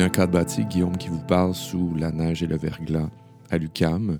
[0.00, 3.10] Bienvenue à Cadre Bâti, Guillaume qui vous parle sous la neige et le verglas
[3.50, 4.18] à l'UCAM.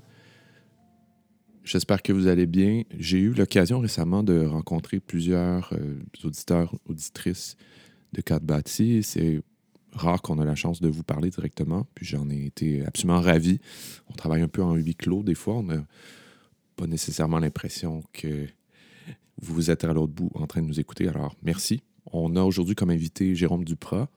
[1.64, 2.82] J'espère que vous allez bien.
[2.98, 7.56] J'ai eu l'occasion récemment de rencontrer plusieurs euh, auditeurs, auditrices
[8.12, 9.02] de Cadre Bâti.
[9.02, 9.40] C'est
[9.94, 13.58] rare qu'on a la chance de vous parler directement, puis j'en ai été absolument ravi.
[14.10, 15.54] On travaille un peu en huis clos des fois.
[15.54, 15.82] On n'a
[16.76, 18.46] pas nécessairement l'impression que
[19.40, 21.08] vous êtes à l'autre bout en train de nous écouter.
[21.08, 21.82] Alors, merci.
[22.12, 24.10] On a aujourd'hui comme invité Jérôme Duprat.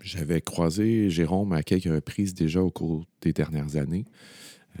[0.00, 4.04] J'avais croisé Jérôme à quelques reprises déjà au cours des dernières années,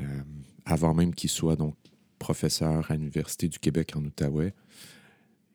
[0.00, 0.22] euh,
[0.64, 1.74] avant même qu'il soit donc
[2.18, 4.54] professeur à l'Université du Québec en Outaouais.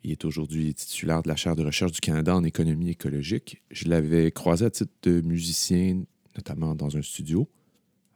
[0.04, 3.64] Il est aujourd'hui titulaire de la chaire de recherche du Canada en économie écologique.
[3.72, 6.04] Je l'avais croisé à titre de musicien,
[6.36, 7.48] notamment dans un studio.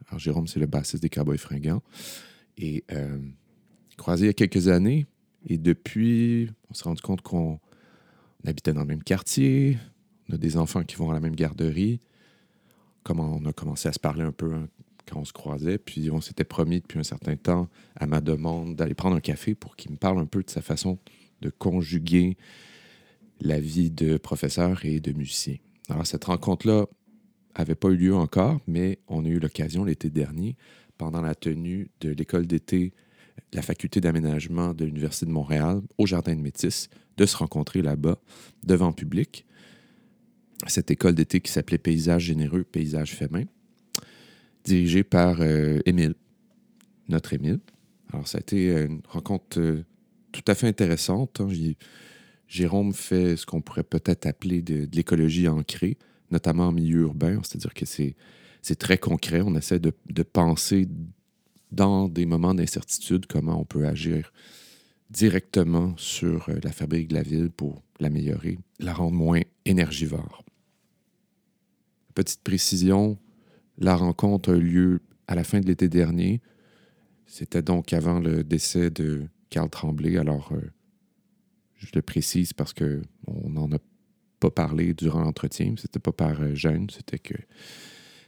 [0.08, 1.82] Alors, Jérôme, c'est le bassiste des Cowboys Fringants.
[2.58, 3.20] Et euh,
[3.96, 5.06] croisé il y a quelques années.
[5.46, 7.60] Et depuis, on s'est rendu compte qu'on
[8.46, 9.78] habitait dans le même quartier,
[10.30, 12.00] on a des enfants qui vont à la même garderie.
[13.04, 14.68] Comment on a commencé à se parler un peu hein,
[15.08, 15.78] quand on se croisait.
[15.78, 19.56] Puis on s'était promis depuis un certain temps, à ma demande, d'aller prendre un café
[19.56, 21.00] pour qu'il me parle un peu de sa façon
[21.42, 22.38] de conjuguer
[23.40, 25.56] la vie de professeur et de musicien.
[25.90, 26.88] Alors cette rencontre-là
[27.58, 30.58] n'avait pas eu lieu encore, mais on a eu l'occasion l'été dernier,
[30.98, 32.94] pendant la tenue de l'école d'été
[33.52, 37.84] de la faculté d'aménagement de l'Université de Montréal au Jardin de Métis, de se rencontrer
[37.84, 38.18] là-bas
[38.64, 39.46] devant public
[40.66, 43.44] cette école d'été qui s'appelait Paysage généreux, Paysage fémin,
[44.64, 46.16] dirigée par euh, Émile,
[47.10, 47.60] notre Émile.
[48.12, 49.84] Alors, ça a été une rencontre euh,
[50.32, 51.42] tout à fait intéressante.
[51.42, 51.50] Hein.
[52.48, 55.98] Jérôme fait ce qu'on pourrait peut-être appeler de, l'écologie ancrée,
[56.32, 58.16] notamment en milieu urbain, c'est-à-dire que c'est,
[58.80, 59.42] très concret.
[59.42, 59.92] On essaie de,
[60.24, 60.88] penser
[61.72, 64.32] dans des moments d'incertitude comment on peut agir
[65.10, 70.44] directement sur euh, la fabrique de la ville pour l'améliorer, la rendre moins énergivore.
[72.16, 73.18] Petite précision,
[73.78, 76.42] la rencontre a eu lieu à la fin de l'été dernier.
[77.26, 80.18] C'était donc avant le décès de Carl Tremblay.
[80.18, 80.62] Alors, euh,
[81.76, 83.78] je le précise parce qu'on n'en a
[84.40, 85.76] pas parlé durant l'entretien.
[85.78, 87.36] C'était pas par euh, gêne, c'était que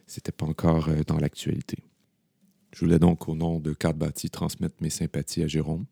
[0.05, 1.77] c'était pas encore dans l'actualité.
[2.73, 5.85] Je voulais donc, au nom de Carte Bâti, transmettre mes sympathies à Jérôme.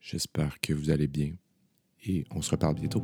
[0.00, 1.32] J'espère que vous allez bien
[2.06, 3.02] et on se reparle bientôt.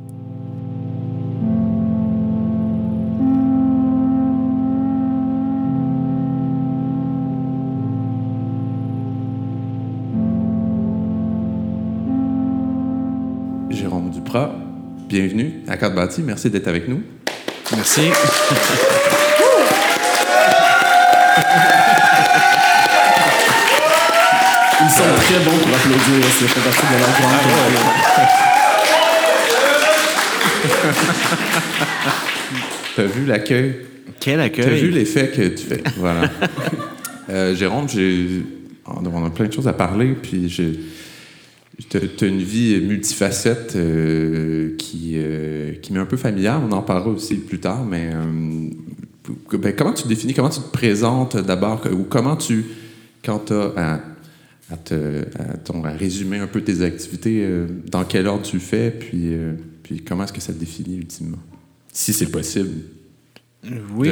[15.07, 16.21] Bienvenue à Carte Bâti.
[16.21, 17.01] Merci d'être avec nous.
[17.75, 18.01] Merci.
[24.79, 27.37] Ils sont très bons pour applaudir, ça fait partie de leur grande
[32.95, 33.75] T'as vu l'accueil?
[34.19, 34.65] Quel accueil?
[34.65, 35.83] T'as vu l'effet que tu fais?
[35.97, 36.29] Voilà.
[37.29, 38.43] euh, Jérôme, j'ai...
[38.85, 40.79] on a plein de choses à parler, puis j'ai...
[41.89, 46.59] Tu as une vie multifacette euh, qui, euh, qui m'est un peu familière.
[46.67, 48.69] On en parlera aussi plus tard, mais euh,
[49.57, 52.65] ben, comment tu définis, comment tu te présentes d'abord, ou comment tu,
[53.23, 53.99] quand tu as à,
[54.71, 57.47] à, résumer un peu tes activités,
[57.85, 59.33] dans quel ordre tu fais, puis,
[59.83, 61.39] puis comment est-ce que ça te définit ultimement,
[61.93, 62.71] si c'est possible.
[63.95, 64.09] Oui,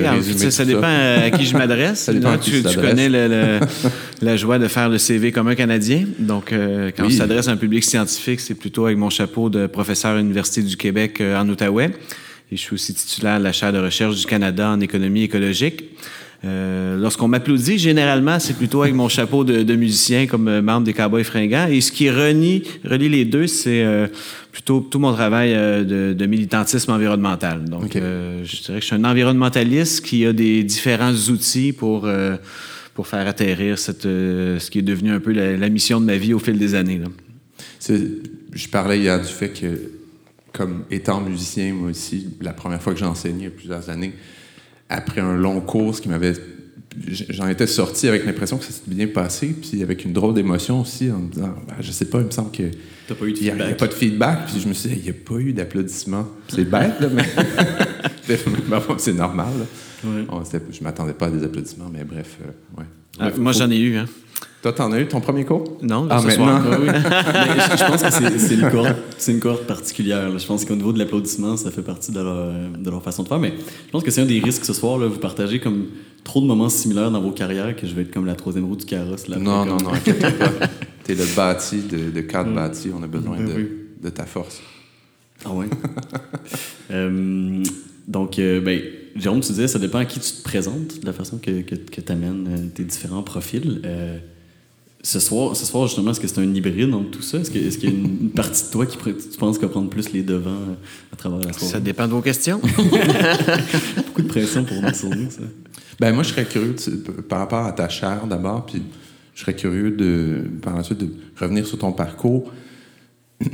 [0.49, 2.09] ça, dépend à qui je m'adresse.
[2.41, 3.09] tu, connais
[4.21, 6.05] la joie de faire le CV comme un Canadien.
[6.19, 9.67] Donc, euh, quand on s'adresse à un public scientifique, c'est plutôt avec mon chapeau de
[9.67, 11.91] professeur à l'Université du Québec en Outaouais.
[12.51, 15.83] Et je suis aussi titulaire de la chaire de recherche du Canada en économie écologique.
[16.45, 20.93] Euh, lorsqu'on m'applaudit, généralement, c'est plutôt avec mon chapeau de, musicien comme euh, membre des
[20.93, 21.67] Cowboys fringants.
[21.69, 24.07] Et ce qui relie, relie les deux, c'est euh,
[24.55, 27.65] plutôt tout mon travail de, militantisme environnemental.
[27.65, 32.07] Donc, je dirais que je suis un environnementaliste qui a des différents outils pour,
[32.93, 36.33] pour faire atterrir cette, ce qui est devenu un peu la, mission de ma vie
[36.33, 37.01] au fil des années.
[37.89, 39.91] Je parlais hier du fait que,
[40.53, 43.89] comme étant musicien, moi aussi, la première fois que j'ai enseigné il y a plusieurs
[43.89, 44.13] années,
[44.87, 46.33] après un long cours qui m'avait
[47.29, 50.81] j'en étais sorti avec l'impression que ça s'était bien passé, puis avec une drôle d'émotion
[50.81, 52.63] aussi, en me disant, ben, je sais pas, il me semble que.
[53.13, 53.59] pas eu de feedback.
[53.59, 55.35] Il n'y a, pas de feedback, puis je me suis dit, il n'y a pas
[55.35, 56.27] eu d'applaudissements.
[56.47, 57.25] C'est bête, là, mais.
[58.97, 60.43] c'est normal, là.
[60.71, 62.87] je m'attendais pas à des applaudissements, mais bref, euh, ouais.
[63.19, 64.05] Ah, moi, j'en ai eu, hein.
[64.61, 65.77] Toi, t'en as eu ton premier cours?
[65.83, 66.59] Non, ah, maintenant.
[66.81, 66.87] oui.
[66.87, 70.37] je, pense que c'est une, cohorte, une cohorte particulière.
[70.37, 73.27] Je pense qu'au niveau de l'applaudissement, ça fait partie de leur, de leur, façon de
[73.27, 73.39] faire.
[73.39, 73.53] Mais
[73.85, 74.97] je pense que c'est un des risques ce soir.
[74.97, 75.85] Là, vous partagez comme
[76.25, 78.75] trop de moments similaires dans vos carrières que je vais être comme la troisième roue
[78.75, 79.29] du carrosse.
[79.29, 80.51] Là, non, non, non, inquiète pas.
[81.05, 82.55] T'es le bâti de, de cadre mm.
[82.55, 82.89] bâti.
[82.93, 83.69] On a besoin de,
[84.01, 84.59] de, ta force.
[85.45, 85.67] Ah ouais?
[86.91, 87.63] euh,
[88.07, 88.81] Donc, euh, ben,
[89.15, 91.75] Jérôme, tu disais, ça dépend à qui tu te présentes, de la façon que, que,
[91.75, 93.81] que tu amènes euh, tes différents profils.
[93.85, 94.17] Euh,
[95.03, 97.37] ce soir, ce soir, justement, est-ce que c'est un hybride entre tout ça?
[97.37, 100.11] Est-ce qu'il est y a une, partie de toi qui tu penses va prendre plus
[100.11, 100.75] les devants
[101.13, 101.71] à travers la soirée?
[101.71, 102.59] Ça dépend de vos questions.
[104.07, 105.43] Beaucoup de pression pour nous sur nous, ça.
[105.99, 106.75] Ben, moi, je serais curieux
[107.29, 108.81] par rapport à ta chair d'abord, puis
[109.33, 111.09] je serais curieux de, par la suite de
[111.39, 112.51] revenir sur ton parcours.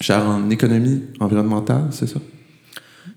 [0.00, 2.20] Chaire en économie environnementale, c'est ça?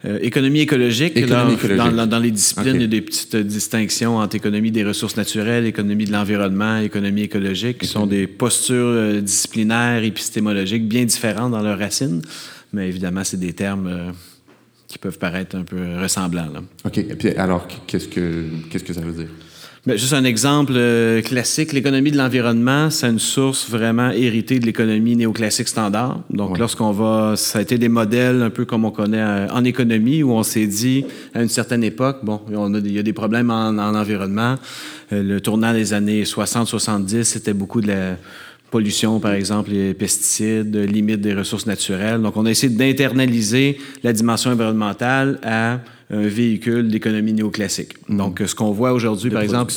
[0.06, 1.18] Euh, économie écologique.
[1.28, 6.06] dans, les disciplines, il y a des petites distinctions entre économie des ressources naturelles, économie
[6.06, 11.80] de l'environnement, économie écologique, qui sont des postures euh, disciplinaires, épistémologiques bien différentes dans leurs
[11.80, 12.22] racines.
[12.72, 14.12] Mais évidemment, c'est des termes euh,
[14.88, 16.50] qui peuvent paraître un peu ressemblants.
[16.86, 16.98] OK.
[16.98, 19.30] Et puis, alors, qu'est-ce que, qu'est-ce que ça veut dire?
[19.86, 24.66] Bien, juste un exemple euh, classique, l'économie de l'environnement, c'est une source vraiment héritée de
[24.66, 26.22] l'économie néoclassique standard.
[26.32, 29.64] Donc, lorsqu'on va, ça a été des modèles un peu comme on connaît euh, en
[29.64, 31.06] économie, où on s'est dit
[31.36, 34.56] à une certaine époque, bon, on a, il y a des problèmes en, en environnement.
[35.14, 38.18] Euh, le tournant des années 60-70, c'était beaucoup de la
[38.72, 42.22] pollution, par exemple, les pesticides, limite des ressources naturelles.
[42.22, 45.80] Donc, on a essayé d'internaliser la dimension environnementale à
[46.10, 47.94] véhicule d'économie néoclassique.
[48.08, 48.18] Mm.
[48.18, 49.74] Donc, ce qu'on voit aujourd'hui, par exemple,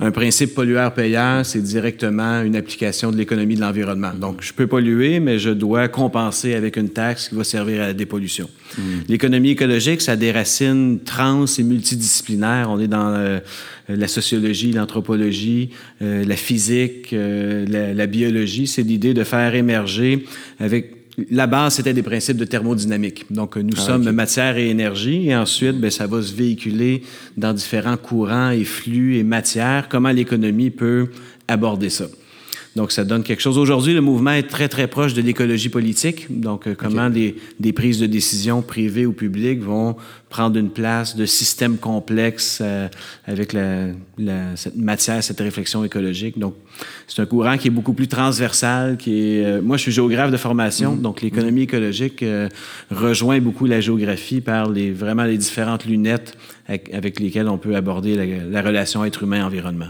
[0.00, 4.12] un principe pollueur-payeur, c'est directement une application de l'économie de l'environnement.
[4.14, 7.86] Donc, je peux polluer, mais je dois compenser avec une taxe qui va servir à
[7.88, 8.48] la dépollution.
[8.78, 8.82] Mm.
[9.08, 12.68] L'économie écologique, ça a des racines trans et multidisciplinaires.
[12.70, 13.40] On est dans euh,
[13.88, 15.70] la sociologie, l'anthropologie,
[16.00, 18.66] euh, la physique, euh, la, la biologie.
[18.66, 20.24] C'est l'idée de faire émerger
[20.60, 23.26] avec la base, c'était des principes de thermodynamique.
[23.30, 27.02] Donc, nous ah, sommes matière et énergie, et ensuite, bien, ça va se véhiculer
[27.36, 29.88] dans différents courants et flux et matières.
[29.88, 31.08] Comment l'économie peut
[31.48, 32.06] aborder ça?
[32.74, 33.58] Donc, ça donne quelque chose.
[33.58, 36.40] Aujourd'hui, le mouvement est très, très proche de l'écologie politique.
[36.40, 37.34] Donc, euh, comment des,
[37.72, 39.96] prises de décision privées ou publiques vont
[40.30, 42.88] prendre une place de systèmes complexes euh,
[43.26, 43.88] avec la,
[44.56, 46.38] cette matière, cette réflexion écologique.
[46.38, 46.54] Donc,
[47.06, 49.44] c'est un courant qui est beaucoup plus transversal, qui est...
[49.44, 51.02] Euh, moi, je suis géographe de formation, mm-hmm.
[51.02, 52.24] donc l'économie écologique
[52.90, 58.16] rejoint beaucoup la géographie par les, vraiment les différentes lunettes avec, lesquelles on peut aborder
[58.16, 59.88] la, la relation être humain-environnement.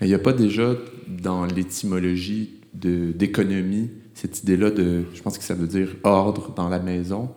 [0.00, 0.74] Il n'y a pas déjà
[1.08, 6.80] dans l'étymologie d'économie cette idée-là de, je pense que ça veut dire ordre dans la
[6.80, 7.30] maison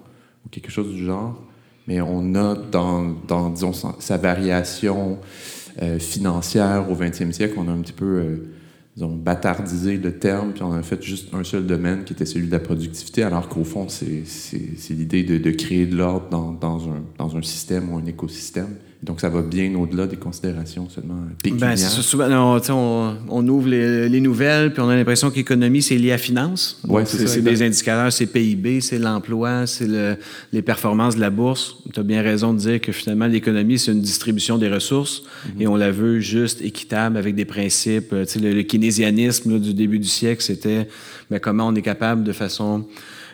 [0.46, 1.40] ou quelque chose du genre,
[1.88, 5.19] mais on a dans, disons, sa variation
[5.81, 8.38] euh, financière au 20e siècle, on a un petit peu, euh,
[8.96, 12.48] disons, bâtardisé le terme, puis on a fait juste un seul domaine qui était celui
[12.48, 14.24] de la productivité, alors qu'au fond, c'est
[14.90, 18.75] l'idée de, créer de l'ordre dans un système ou un écosystème.
[19.03, 21.69] Donc, ça va bien au-delà des considérations seulement pécuniaires.
[21.69, 26.19] Ben, souvent, on, on, ouvre les, nouvelles, puis on a l'impression qu'économie, c'est lié à
[26.19, 26.80] finance.
[26.88, 30.18] Ouais, c'est des indicateurs, c'est PIB, c'est l'emploi, c'est le,
[30.53, 31.77] les performances de la bourse.
[31.92, 35.62] Tu as bien raison de dire que finalement, l'économie, c'est une distribution des ressources mm-hmm.
[35.62, 38.09] et on la veut juste équitable avec des principes.
[38.09, 40.88] Tu sais, le, le keynésianisme du début du siècle, c'était
[41.31, 42.86] ben, comment on est capable de façon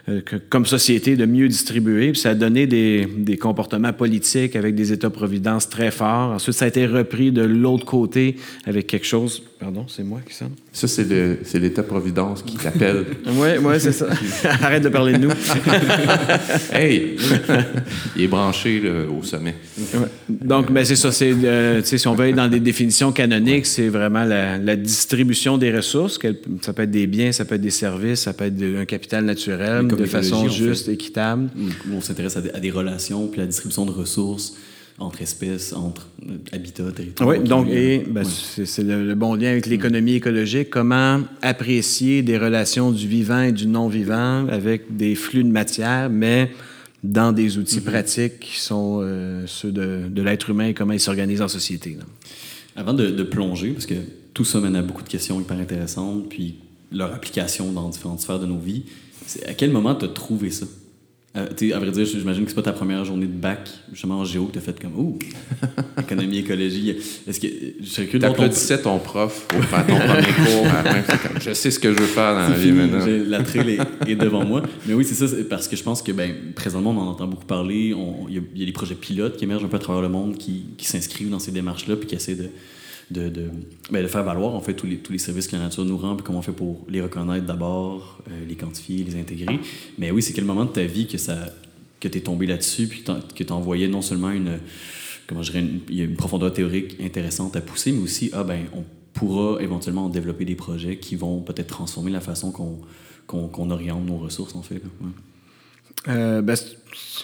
[0.09, 2.11] euh, comme société de mieux distribuer.
[2.11, 6.31] Puis ça a donné des, des comportements politiques avec des États-providence très forts.
[6.31, 9.43] Ensuite, ça a été repris de l'autre côté avec quelque chose.
[9.59, 10.51] Pardon, c'est moi qui sonne?
[10.71, 13.05] Ça, c'est l'État-providence qui t'appelle.
[13.25, 14.07] oui, ouais, c'est ça.
[14.61, 15.31] Arrête de parler de nous.
[16.71, 17.17] hey!
[18.15, 19.55] Il est branché au sommet.
[20.29, 21.09] Donc, ben, c'est ça.
[21.23, 25.75] Euh, si on veut aller dans des définitions canoniques, c'est vraiment la, la, distribution des
[25.75, 26.19] ressources.
[26.61, 29.25] Ça peut être des biens, ça peut être des services, ça peut être un capital
[29.25, 31.49] naturel de façon juste, équitable.
[31.91, 34.53] on s'intéresse à, des relations, puis la distribution de ressources
[34.99, 37.29] entre espèces, entre euh, habitats, territoires.
[37.29, 40.69] Oui, donc, et ben, c'est le, bon lien avec l'économie écologique.
[40.69, 46.51] Comment apprécier des relations du vivant et du non-vivant avec des flux de matière, mais
[47.03, 47.83] dans des outils mm-hmm.
[47.83, 51.95] pratiques qui sont euh, ceux de, l'être humain et comment il s'organise en société.
[52.75, 53.95] Avant de, de, plonger, parce que
[54.33, 56.55] tout ça mène à beaucoup de questions hyper intéressantes, puis
[56.91, 58.83] leur application dans différentes sphères de nos vies,
[59.45, 60.65] à quel moment tu as trouvé ça?
[61.37, 64.25] Euh, à vrai dire, j'imagine que c'est pas ta première journée de bac, justement en
[64.25, 65.19] géo, que tu as fait comme Ouh,
[65.99, 66.95] économie, écologie.
[67.27, 70.65] Est-ce que je T'applaudissais ton prof pour faire ton premier cours.
[71.39, 73.05] je sais ce que je veux faire dans la vie maintenant.
[73.27, 74.63] La trail est, devant moi.
[74.87, 77.45] Mais oui, c'est ça, parce que je pense que ben, présentement, on en entend beaucoup
[77.45, 77.93] parler.
[78.29, 80.65] Il y, a des projets pilotes qui émergent un peu à travers le monde qui,
[80.77, 82.49] qui s'inscrivent dans ces démarches-là puis qui essaient de
[83.11, 83.49] de, de,
[83.91, 85.97] ben, de, faire valoir en fait tous les, tous les services que la nature nous
[85.97, 89.59] rend, puis comment on fait pour les reconnaître d'abord, euh, les quantifier, les intégrer.
[89.97, 91.17] Mais oui, c'est quel moment de ta vie que
[91.99, 94.59] que tu es tombé là-dessus, puis que tu envoyé non seulement une,
[95.25, 98.83] comment je une, une profondeur théorique intéressante à pousser, mais aussi, ah ben, on
[99.13, 102.79] pourra éventuellement développer des projets qui vont peut-être transformer la façon qu'on
[103.25, 104.81] qu'on oriente nos ressources, en fait.
[106.07, 106.55] Euh, ben,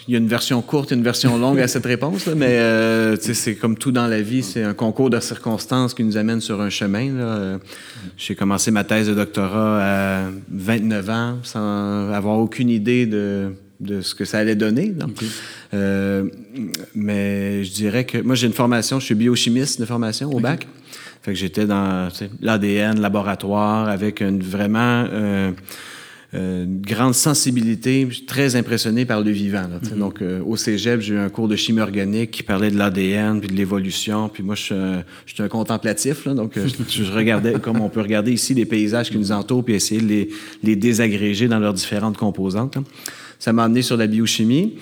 [0.07, 3.15] il y a une version courte et une version longue à cette réponse, mais euh,
[3.17, 6.59] c'est comme tout dans la vie, c'est un concours de circonstances qui nous amène sur
[6.59, 7.59] un chemin.
[8.17, 13.53] J'ai commencé ma thèse de doctorat à 29 ans sans avoir aucune idée de,
[13.83, 14.93] de ce que ça allait donner.
[15.73, 16.25] Euh,
[16.95, 20.67] mais je dirais que moi, j'ai une formation, je suis biochimiste de formation au bac.
[21.21, 22.09] Fait que j'étais dans
[22.41, 25.51] l'ADN, laboratoire, avec une vraiment euh,
[26.33, 29.63] une grande sensibilité, très impressionné par le vivant.
[29.63, 29.97] Mm-hmm.
[29.97, 33.49] Donc, au cégep, j'ai eu un cours de chimie organique qui parlait de l'ADN puis
[33.49, 34.29] de l'évolution.
[34.29, 36.53] Puis moi, je, suis un contemplatif, là, donc
[36.89, 40.07] je, regardais, comme on peut regarder ici, les paysages qui nous entourent puis essayer de
[40.07, 40.29] les,
[40.63, 42.77] les désagréger dans leurs différentes composantes.
[43.39, 44.73] Ça m'a amené sur la biochimie.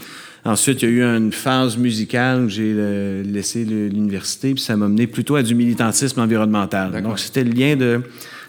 [0.43, 4.75] Ensuite, il y a eu une phase musicale où j'ai euh, laissé l'université, puis ça
[4.75, 7.01] m'a amené plutôt à du militantisme environnemental.
[7.03, 8.01] Donc, c'était le lien de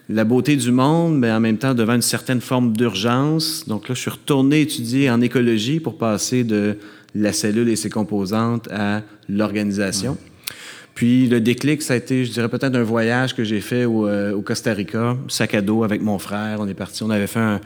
[0.08, 3.64] la beauté du monde, mais en même temps devant une certaine forme d'urgence.
[3.66, 6.76] Donc là, je suis retourné étudier en écologie pour passer de
[7.14, 10.16] la cellule et ses composantes à l'organisation.
[10.94, 14.06] Puis le déclic, ça a été, je dirais peut-être un voyage que j'ai fait au,
[14.06, 16.58] euh, Costa Rica, sac à dos avec mon frère.
[16.60, 17.60] On est parti, on avait fait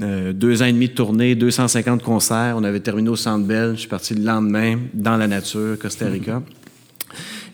[0.00, 2.54] euh, deux ans et demi de tournée, 250 concerts.
[2.58, 3.72] On avait terminé au Centre Bell.
[3.74, 6.42] Je suis parti le lendemain dans la nature, Costa Rica.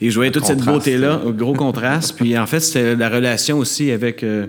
[0.01, 2.15] Et je voyais toute cette beauté-là, gros contraste.
[2.15, 4.47] Puis en fait, c'était la relation aussi avec euh,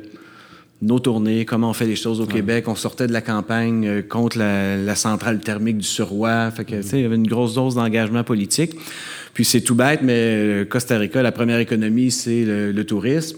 [0.82, 2.68] nos tournées, comment on fait les choses au Québec.
[2.68, 6.50] On sortait de la campagne euh, contre la, centrale thermique du Surroi.
[6.50, 8.76] Fait que, tu sais, il y avait une grosse dose d'engagement politique.
[9.34, 13.36] Puis c'est tout bête, mais Costa Rica, la première économie, c'est le tourisme.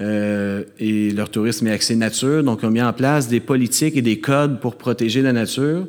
[0.00, 2.42] Euh, et leur tourisme est axé nature.
[2.42, 5.86] Donc, ils ont mis en place des politiques et des codes pour protéger la nature,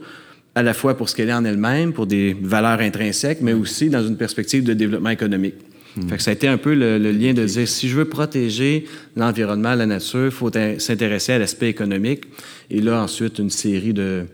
[0.56, 3.90] à la fois pour ce qu'elle est en elle-même, pour des valeurs intrinsèques, mais aussi
[3.90, 5.56] dans une perspective de développement économique.
[5.98, 6.08] Hmm.
[6.08, 8.86] Fait que ça a été un peu le, lien de dire, si je veux protéger
[9.16, 12.24] l'environnement, la nature, il faut s'intéresser à l'aspect économique.
[12.70, 14.26] Et là, ensuite, une série de,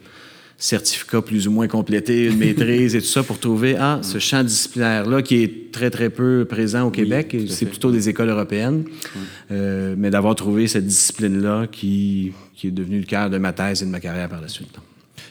[0.61, 4.43] certificat plus ou moins complété, une maîtrise et tout ça pour trouver ah, ce champ
[4.43, 7.35] disciplinaire-là qui est très, très peu présent au Québec.
[7.49, 8.83] c'est plutôt des écoles européennes.
[9.49, 13.81] Euh, mais d'avoir trouvé cette discipline-là qui, qui est devenue le cœur de ma thèse
[13.81, 14.77] et de ma carrière par la suite.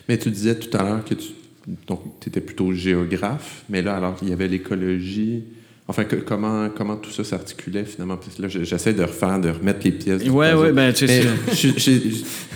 [0.08, 4.28] Mais tu disais tout à l'heure que tu étais plutôt géographe, mais là, alors, il
[4.28, 5.44] y avait l'écologie.
[5.88, 8.18] Enfin, comment, comment tout ça s'articulait finalement?
[8.38, 10.22] là, j'essaie de refaire, de remettre les pièces.
[10.24, 11.24] Oui, oui, ben tu sais.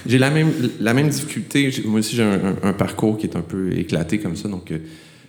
[0.06, 1.72] J'ai la même, la même difficulté.
[1.84, 4.78] Moi aussi, j'ai un, parcours qui est un peu éclaté comme ça, donc euh,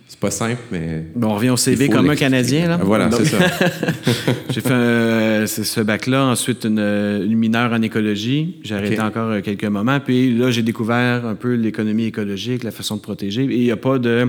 [0.08, 1.04] c'est pas simple, mais.
[1.16, 2.78] Bon, on revient au CV comme un Canadien, là.
[2.80, 3.38] Voilà, c'est ça.
[4.50, 8.56] j'ai fait euh, ce bac-là, ensuite une, mineure en écologie.
[8.62, 9.98] J'ai arrêté encore euh, quelques moments.
[9.98, 13.42] Puis là, j'ai découvert un peu l'économie écologique, la façon de protéger.
[13.42, 14.28] Et il n'y a pas de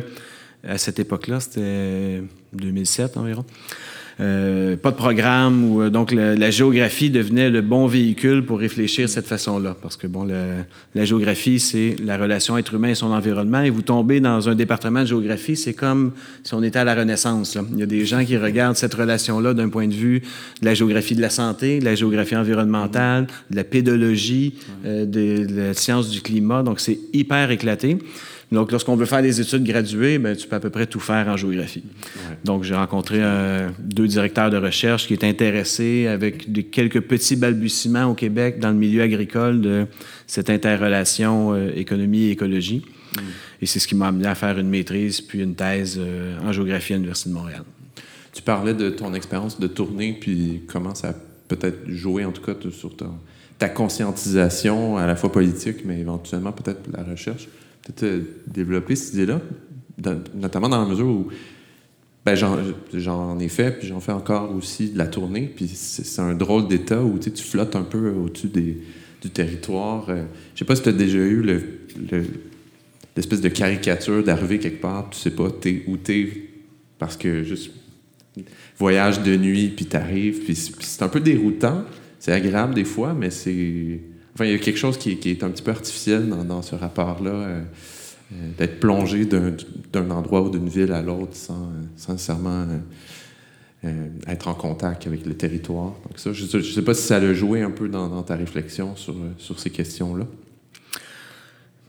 [0.67, 3.46] à cette époque-là, c'était 2007 environ.
[4.20, 9.06] Euh, pas de programme où euh, donc la, géographie devenait le bon véhicule pour réfléchir
[9.06, 9.76] de cette façon-là.
[9.80, 10.28] Parce que bon
[10.96, 13.62] la géographie c'est la relation être humain et son environnement.
[13.62, 16.96] Et vous tombez dans un département de géographie c'est comme si on était à la
[16.96, 20.22] Renaissance il y a des gens qui regardent cette relation-là d'un point de vue
[20.62, 24.56] de la géographie de la santé de la géographie environnementale de la pédologie
[24.86, 26.64] euh, de, de la science du climat.
[26.64, 27.98] Donc c'est hyper éclaté
[28.51, 31.27] donc, lorsqu'on veut faire des études graduées, ben, tu peux à peu près tout faire
[31.27, 31.84] en géographie.
[32.46, 37.36] Donc, j'ai rencontré euh, deux directeurs de recherche qui étaient intéressés avec des, quelques petits
[37.36, 39.86] balbutiements au Québec dans le milieu agricole de
[40.27, 42.86] cette interrelation euh, économie et écologie.
[43.16, 43.20] Mm.
[43.63, 46.54] Et c'est ce qui m'a amené à faire une maîtrise puis une thèse euh, en
[46.54, 47.63] géographie à l'Université de Montréal.
[48.32, 51.13] Tu parlais de ton expérience de tournée, puis comment ça a
[51.50, 52.92] peut-être joué, en tout cas, sur
[53.58, 57.50] ta conscientisation à la fois politique, mais éventuellement peut-être la recherche
[57.94, 59.41] peut-être développer cette idée-là,
[60.36, 61.27] notamment dans la mesure où
[62.25, 62.36] ben,
[62.94, 66.67] j'en ai fait, puis j'en fais encore aussi de la tournée, puis c'est un drôle
[66.67, 70.06] d'état où tu flottes un peu au-dessus du territoire.
[70.08, 71.41] Je euh, je sais pas si tu as déjà eu
[73.15, 76.50] l'espèce de caricature d'arriver quelque part, tu sais pas es, où t'es,
[77.00, 77.72] parce que juste
[78.77, 81.86] voyage de nuit, puis t'arrives, puis c'est un peu déroutant.
[82.20, 84.01] C'est agréable des fois, mais c'est
[84.38, 87.32] Enfin, il y a quelque chose qui, est un petit peu artificiel dans, ce rapport-là,
[87.32, 87.62] euh,
[88.32, 91.72] euh, d'être plongé d'un endroit ou d'une ville à l'autre sans,
[92.08, 92.67] nécessairement
[93.84, 95.96] euh, être en contact avec le territoire.
[96.03, 98.94] Donc ça, je ne sais pas si ça a joué un peu dans, ta réflexion
[98.96, 100.27] sur ces questions-là.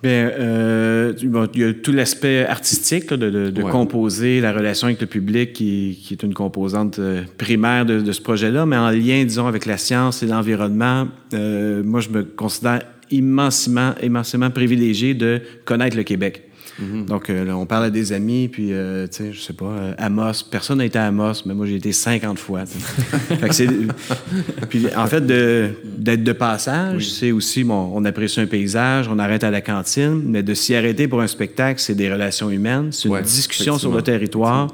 [0.00, 1.12] Bien, euh,
[1.54, 6.22] il y a tout l'aspect artistique de, composer la relation avec le public qui, est
[6.22, 10.26] une composante euh, primaire de, ce projet-là, mais en lien, disons, avec la science et
[10.26, 16.47] l'environnement, euh, moi, je me considère immensément, immensément privilégié de connaître le Québec.
[16.78, 17.06] Mhm.
[17.06, 19.94] Donc, euh, on parle à des amis, puis, euh, tu sais, je sais pas, euh,
[19.98, 20.44] Amos.
[20.50, 22.64] Personne n'a été à Amos, mais moi, j'ai été 50 fois.
[24.68, 29.42] puis, en fait, d'être de, passage, c'est aussi, bon, on apprécie un paysage, on arrête
[29.42, 33.08] à la cantine, mais de s'y arrêter pour un spectacle, c'est des relations humaines, c'est
[33.08, 34.68] une discussion sur le territoire.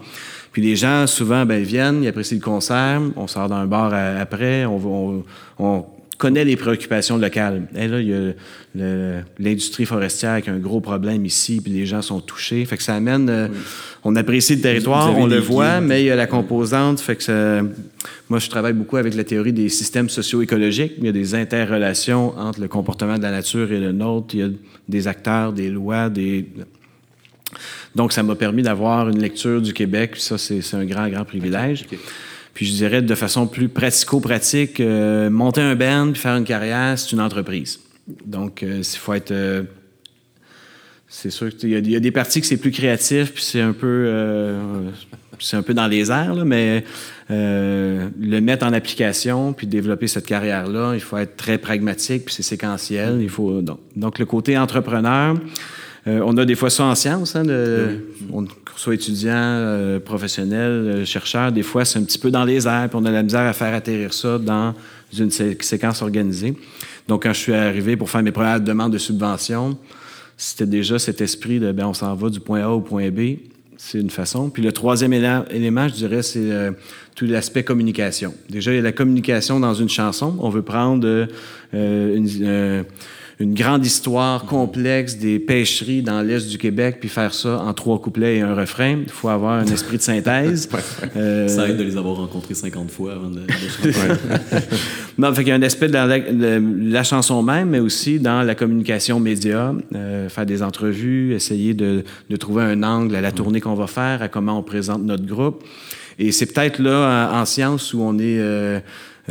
[0.53, 3.95] Puis les gens, souvent, ben, viennent, ils apprécient le concert, on sort dans un bar
[3.95, 5.25] après, on,
[5.59, 5.85] on
[6.19, 7.63] connaît les préoccupations locales.
[7.77, 11.87] Et là, il y a l'industrie forestière qui a un gros problème ici, puis les
[11.87, 12.65] gens sont touchés.
[12.65, 13.29] Fait que ça amène...
[13.29, 13.49] Euh,
[14.05, 17.01] on apprécie le territoire, on le voit, mais il y a la composante.
[17.01, 17.63] Fait que
[18.29, 20.95] moi, je travaille beaucoup avec la théorie des systèmes socio-écologiques.
[20.99, 24.35] Il y a des interrelations entre le comportement de la nature et le nôtre.
[24.35, 24.49] Il y a
[24.89, 26.47] des acteurs, des lois, des...
[27.95, 31.87] Donc, ça m'a permis d'avoir une lecture du Québec, ça, c'est un grand, grand privilège.
[32.55, 36.97] Puis je dirais de façon plus pratico-pratique, euh, monter un band puis faire une carrière,
[36.97, 37.81] c'est une entreprise.
[38.25, 39.33] Donc, il euh, faut être.
[39.33, 39.65] Euh,
[41.09, 44.11] c'est sûr qu'il y, a des parties que c'est plus créatif, puis c'est un peu.
[45.39, 46.85] c'est un peu dans les airs, là, mais
[47.29, 52.43] le mettre en application puis développer cette carrière-là, il faut être très pragmatique, puis c'est
[52.43, 53.21] séquentiel.
[53.21, 55.37] Il faut, donc, le côté entrepreneur,
[56.07, 57.45] euh, on a des fois ça en sciences, hein,
[58.31, 58.45] on,
[58.77, 62.89] soit étudiant, euh, professionnel, euh, chercheur, des fois c'est un petit peu dans les airs,
[62.91, 64.75] puis on a la misère à faire atterrir ça dans
[65.19, 66.55] une séquence organisée.
[67.09, 69.79] Donc quand je suis arrivé pour faire mes premières demandes de subvention,
[70.37, 73.39] c'était déjà cet esprit de ben on s'en va du point A au point B.
[73.77, 74.51] C'est une façon.
[74.51, 76.73] Puis le troisième élément, je dirais, c'est
[77.15, 78.33] tout l'aspect communication.
[78.49, 80.37] Déjà, il y a la communication dans une chanson.
[80.41, 81.29] On veut prendre
[81.73, 82.85] une,
[83.41, 88.01] une grande histoire complexe des pêcheries dans l'est du Québec, puis faire ça en trois
[88.01, 88.99] couplets et un refrain.
[89.03, 90.69] Il faut avoir un esprit de synthèse.
[91.17, 93.93] Euh, ça aide de les avoir rencontrés 50 fois avant de, chanter.
[95.19, 98.55] non, fait qu'il y a un aspect dans la, chanson même, mais aussi dans la
[98.55, 103.61] communication média, euh, faire des entrevues, essayer de, de, trouver un angle à la tournée
[103.61, 105.63] qu'on va faire, à comment on présente notre groupe.
[106.19, 108.39] Et c'est peut-être là, en, science, où on est...
[108.39, 108.81] Euh,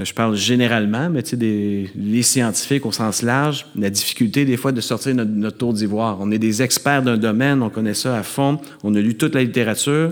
[0.02, 4.72] je parle généralement, mais tu sais, les scientifiques au sens large, la difficulté des fois
[4.72, 6.18] de sortir notre, notre tour d'ivoire.
[6.20, 9.36] On est des experts d'un domaine, on connaît ça à fond, on a lu toute
[9.36, 10.12] la littérature.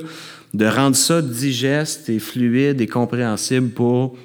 [0.54, 4.18] De rendre ça digeste et fluide et compréhensible pour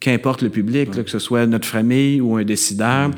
[0.00, 3.10] qu'importe le public, que ce soit notre famille ou un décideur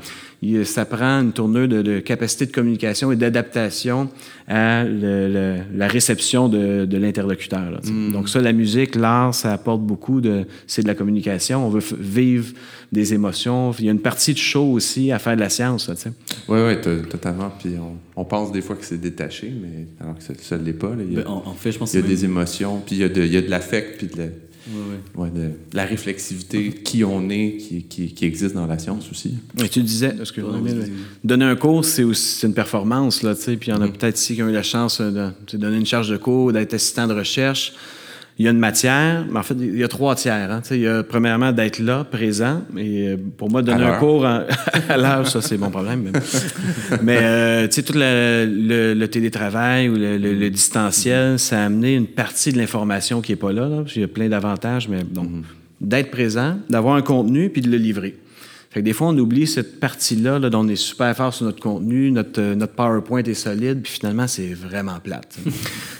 [0.64, 4.08] ça prend une tournure de, capacité de communication et d'adaptation
[4.46, 7.80] à la réception de, l'interlocuteur.
[7.84, 8.12] Mm.
[8.12, 10.44] Donc ça, la musique, l'art, ça apporte beaucoup de...
[10.66, 11.66] C'est de la communication.
[11.66, 12.52] On veut vivre
[12.92, 13.72] des émotions.
[13.78, 15.90] Il y a une partie de show aussi à faire de la science.
[16.48, 17.52] Oui, oui, totalement.
[17.58, 17.74] Puis
[18.16, 20.92] on, pense des fois que c'est détaché, mais alors que ça ne l'est pas.
[20.98, 22.98] Il y a, ben, en, fait, je pense il y a des émotions, puis il
[23.00, 24.30] y a de, il y a de l'affect, puis de
[25.14, 29.34] Ouais, de, la réflexivité, qui on est, qui, qui, existe dans la science aussi.
[29.58, 30.40] Mais tu disais, que
[31.24, 33.92] donner un cours, c'est aussi une performance, là, puis il y en a mm.
[33.92, 36.74] peut-être ici qui ont eu la chance de, de donner une charge de cours, d'être
[36.74, 37.72] assistant de recherche
[38.38, 40.50] il y a une matière, mais en fait, il y a trois tiers.
[40.52, 40.62] Hein.
[40.70, 42.62] Il y a premièrement d'être là, présent.
[42.76, 44.24] Et euh, pour moi, donner un cours
[44.88, 46.12] à l'heure, ça, c'est mon problème.
[47.02, 52.52] Mais, euh, tu sais, tout le, télétravail ou le, distanciel, ça a amené une partie
[52.52, 53.68] de l'information qui n'est pas là.
[53.96, 55.42] Il y a plein d'avantages, mais donc, mm-hmm.
[55.80, 58.14] d'être présent, d'avoir un contenu puis de le livrer.
[58.78, 61.46] Fait que des fois, on oublie cette partie-là, là, dont on est super fort sur
[61.46, 65.36] notre contenu, notre, euh, notre PowerPoint est solide, puis finalement, c'est vraiment plate.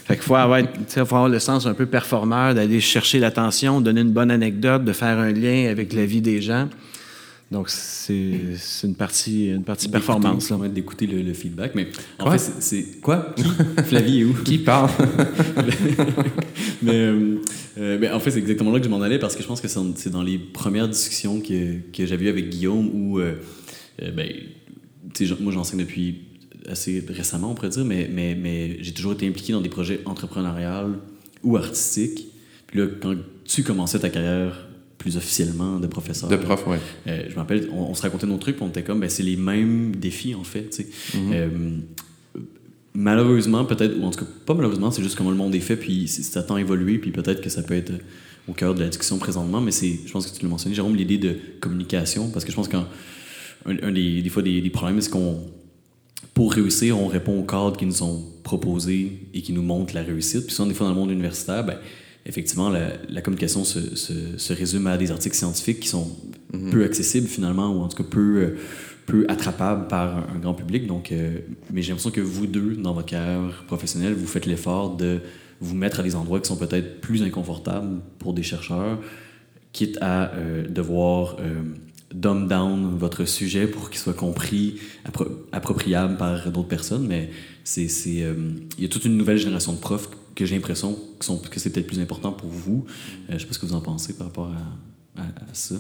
[0.05, 4.03] fait qu'il faut avoir, faut avoir le sens un peu performeur, d'aller chercher l'attention, donner
[4.03, 6.69] une bonne anecdote, de faire un lien avec la vie des gens.
[7.51, 8.15] Donc, c'est
[8.85, 10.51] une partie, une partie performance.
[10.51, 10.69] Là.
[10.69, 11.75] D'écouter le, feedback.
[11.75, 11.89] Mais
[12.21, 13.01] en fait, c'est.
[13.01, 13.35] Quoi?
[13.87, 14.35] Flavie est où?
[14.45, 14.91] Qui parle?
[16.83, 17.41] Mais, euh,
[17.79, 19.61] euh, mais, en fait, c'est exactement là que je m'en allais parce que je pense
[19.61, 23.19] que c'est dans les premières discussions que, que j'avais eues avec Guillaume où.
[23.19, 23.35] Euh,
[24.01, 24.29] ben,
[25.41, 26.23] moi, j'enseigne depuis
[26.69, 30.01] assez récemment, on pourrait dire, mais, mais, mais j'ai toujours été impliqué dans des projets
[30.05, 30.99] entrepreneuriales
[31.43, 32.29] ou artistiques.
[32.67, 36.29] Puis là, quand tu commençais ta carrière plus officiellement de professeur.
[36.29, 36.77] De prof, oui.
[37.07, 39.23] Euh, je me rappelle, on, se racontait nos trucs, puis on était comme, ben, c'est
[39.23, 40.77] les mêmes défis, en fait.
[40.79, 41.17] Mm-hmm.
[41.33, 41.49] Euh,
[42.99, 45.77] malheureusement, peut-être, ou en tout cas, pas malheureusement, c'est juste comment le monde est fait,
[45.77, 47.93] puis ça tend à évoluer, puis peut-être que ça peut être
[48.49, 50.97] au cœur de la discussion présentement, mais c'est, je pense que tu l'as mentionné, Jérôme,
[50.97, 52.89] l'idée de communication, parce que je pense qu'un
[53.67, 55.39] un, des, des, fois des, problèmes, c'est qu'on,
[56.35, 60.03] pour réussir, on répond aux cadres qui nous ont proposés et qui nous montrent la
[60.03, 60.47] réussite.
[60.47, 61.79] Puis souvent, des fois, dans le monde universitaire, ben,
[62.27, 66.17] effectivement, la, communication se, se, résume à des articles scientifiques qui sont
[66.53, 66.71] mhm.
[66.71, 68.57] peu accessibles finalement, ou en tout cas peu, euh,
[69.09, 70.87] peu attrapables par un, grand public.
[70.87, 71.39] Donc, euh,
[71.73, 75.21] mais j'ai l'impression que vous deux, dans votre carrière professionnelle, vous faites l'effort de
[75.61, 78.99] vous mettre à des endroits qui sont peut-être plus inconfortables pour des chercheurs,
[79.73, 81.37] quitte à euh, devoir
[82.15, 84.77] dumb down votre sujet pour qu'il soit compris,
[85.53, 87.31] appropriable par d'autres personnes, mais
[87.65, 87.89] c'est,
[88.23, 88.35] euh,
[88.79, 91.71] il y a toute une nouvelle génération de profs que j'ai l'impression que, que c'est
[91.71, 92.87] peut-être plus important pour vous.
[93.29, 94.51] Euh, je sais pas ce que vous en pensez par rapport
[95.17, 95.75] à, ça.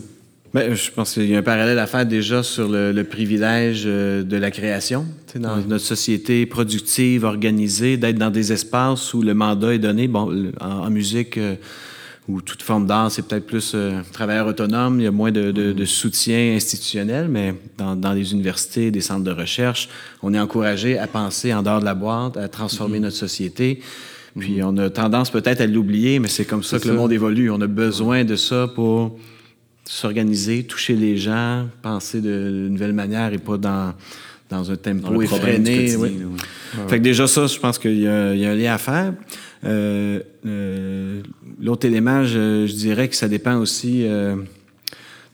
[0.54, 4.22] Bien, je pense qu'il y a un parallèle à faire déjà sur le, privilège euh,
[4.22, 5.06] de la création.
[5.34, 10.08] dans notre société productive, organisée, d'être dans des espaces où le mandat est donné.
[10.08, 11.38] Bon, en, musique,
[12.28, 15.50] ou toute forme d'art, c'est peut-être plus euh, travailleur autonome, il y a moins de,
[15.50, 19.88] de, soutien institutionnel, mais dans, dans, les universités, des centres de recherche,
[20.22, 23.02] on est encouragé à penser en dehors de la boîte, à transformer mm-hmm.
[23.02, 23.80] notre société.
[24.38, 24.64] Puis mm-hmm.
[24.64, 27.50] on a tendance peut-être à l'oublier, mais c'est comme ça que le monde évolue.
[27.50, 29.18] On a besoin de ça pour
[29.88, 33.94] s'organiser, toucher les gens, penser de, nouvelles manières et pas dans,
[34.50, 35.96] dans un tempo effréné.
[36.88, 39.14] Fait que déjà ça, je pense qu'il y, y, a un lien à faire.
[39.64, 41.22] Euh, euh,
[41.58, 44.36] l'autre élément, je, dirais que ça dépend aussi euh,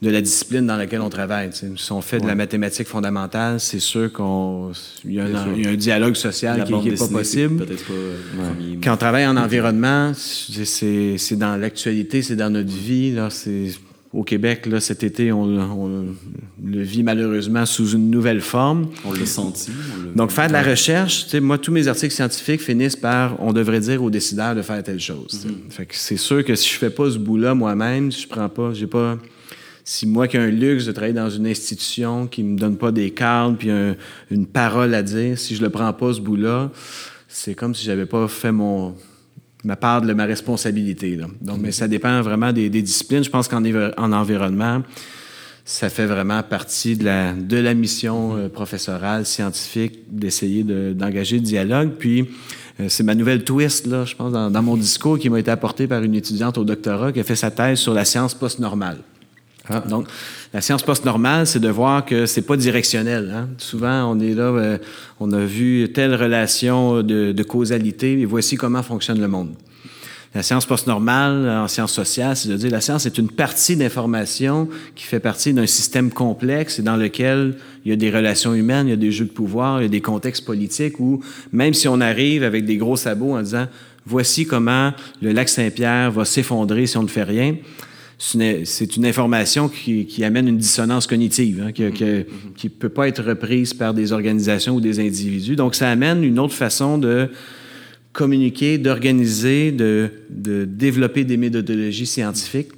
[0.00, 1.50] de la discipline dans laquelle on travaille.
[1.52, 6.64] Si on fait de la mathématique fondamentale, c'est sûr qu'il y, a un dialogue social
[6.64, 7.66] qui n'est pas possible.
[8.84, 13.10] Quand on travaille en environnement, c'est dans l'actualité, c'est dans notre vie.
[13.10, 13.30] Là,
[14.14, 15.46] au Québec, là, cet été, on,
[16.64, 18.88] le vit malheureusement sous une nouvelle forme.
[19.05, 19.72] On l'a senti.
[20.14, 24.03] Donc, faire de la recherche, moi, tous mes articles scientifiques finissent par on devrait dire
[24.03, 25.44] aux décideurs de faire telle chose.
[25.44, 25.70] Mm-hmm.
[25.72, 28.48] Fait que c'est sûr que si je fais pas ce bout-là moi-même, si je prends
[28.48, 29.18] pas, j'ai pas.
[29.87, 32.90] Si moi qui ai un luxe de travailler dans une institution qui me donne pas
[32.90, 33.68] des cadres puis
[34.31, 36.70] une parole à dire, si je le prends pas ce bout-là,
[37.29, 38.94] c'est comme si j'avais pas fait mon
[39.64, 41.18] ma part de ma responsabilité.
[41.40, 43.24] Donc, mais ça dépend vraiment des, disciplines.
[43.24, 44.83] Je pense qu'en en environnement,
[45.64, 51.92] ça fait vraiment partie de la, mission euh, professorale, scientifique, d'essayer d'engager le dialogue.
[51.98, 52.29] Puis,
[52.81, 55.87] euh, c'est ma nouvelle twist, là, je pense, dans, mon discours qui m'a été apporté
[55.87, 58.98] par une étudiante au doctorat qui a fait sa thèse sur la science post-normale.
[59.68, 59.81] Ah.
[59.81, 60.07] Donc,
[60.53, 63.33] la science post-normale, c'est de voir que c'est pas directionnel.
[63.35, 63.48] Hein.
[63.57, 64.79] Souvent, on est là, euh,
[65.20, 69.55] on a vu telle relation de, causalité, et voici comment fonctionne le monde.
[70.35, 74.68] La science post-normale, en sciences sociales, c'est de dire la science est une partie d'information
[74.96, 78.88] qui fait partie d'un système complexe et dans lequel il y a des relations humaines,
[78.88, 81.20] il y a des jeux de pouvoir, il y a des contextes politiques où,
[81.53, 83.68] même si on arrive avec des gros sabots en disant
[84.07, 87.55] voici comment le lac Saint-Pierre va s'effondrer si on ne fait rien,
[88.18, 93.74] c'est une information qui, amène une dissonance cognitive, hein, qui ne peut pas être reprise
[93.74, 95.57] par des organisations ou des individus.
[95.57, 97.29] Donc, ça amène une autre façon de
[98.12, 102.70] communiquer, d'organiser, de, développer des méthodologies scientifiques.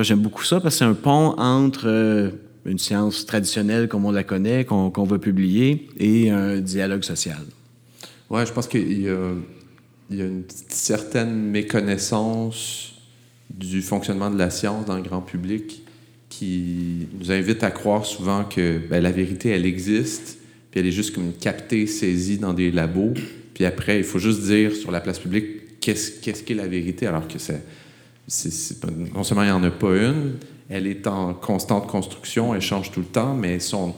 [0.00, 2.30] J'aime beaucoup ça parce que c'est un pont entre euh,
[2.64, 7.38] une science traditionnelle comme on la connaît, qu'on veut publier, et un dialogue social.
[8.28, 9.14] Oui, je pense qu'il y, a
[10.10, 12.95] une certaine méconnaissance
[13.50, 15.82] du fonctionnement de la science dans le grand public
[16.28, 20.38] qui nous invite à croire souvent que ben, la vérité, elle existe,
[20.70, 23.14] puis elle est juste comme captée, saisie dans des labos,
[23.54, 27.26] puis après, il faut juste dire sur la place publique qu'est-ce qu'est la vérité, alors
[27.28, 27.62] que c'est,
[29.14, 30.34] non seulement il n'y en a pas une,
[30.68, 33.94] elle est en constante construction, elle change tout le temps, mais son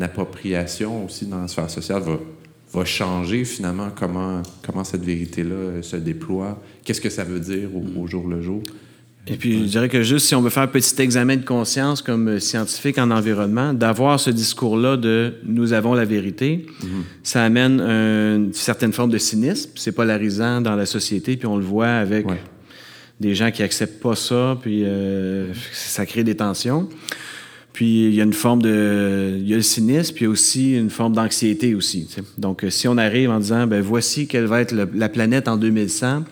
[0.00, 2.18] appropriation aussi dans la sphère sociale va,
[2.72, 8.06] va changer finalement comment, comment cette vérité-là se déploie, qu'est-ce que ça veut dire au
[8.06, 8.62] jour le jour?
[9.28, 12.02] Et puis, je dirais que juste si on veut faire un petit examen de conscience
[12.02, 17.04] comme scientifique en environnement, d'avoir ce discours-là de nous avons la vérité, mhm.
[17.22, 19.70] ça amène une certaine forme de cynisme.
[19.76, 22.26] C'est polarisant dans la société, puis on le voit avec
[23.20, 26.88] des gens qui acceptent pas ça, puis euh, ça crée des tensions.
[27.72, 30.90] Puis il y a une forme de, il y a le cynisme, puis aussi une
[30.90, 32.08] forme d'anxiété aussi.
[32.38, 36.24] Donc, si on arrive en disant, ben voici quelle va être la planète en 2100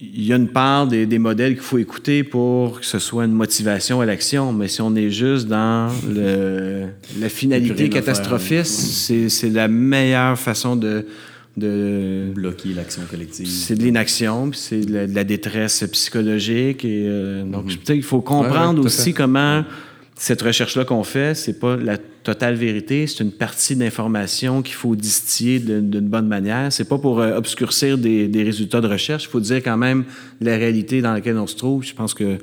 [0.00, 3.32] il y a une part des, modèles qu'il faut écouter pour que ce soit une
[3.32, 6.86] motivation à l'action, mais si on est juste dans le,
[7.18, 11.04] la finalité catastrophiste, c'est la meilleure façon de,
[11.56, 13.46] de bloquer l'action collective.
[13.46, 16.84] C'est de l'inaction, puis c'est de, la détresse psychologique.
[16.84, 17.96] Et, euh, donc, mm-hmm.
[17.96, 19.64] il faut comprendre aussi comment
[20.18, 24.96] cette recherche-là qu'on fait, c'est pas la totale vérité, c'est une partie d'information qu'il faut
[24.96, 26.72] distiller d'une bonne manière.
[26.72, 29.24] C'est pas pour euh, obscurcir des, résultats de recherche.
[29.24, 30.04] Il faut dire quand même
[30.40, 31.84] la réalité dans laquelle on se trouve.
[31.84, 32.38] Je pense que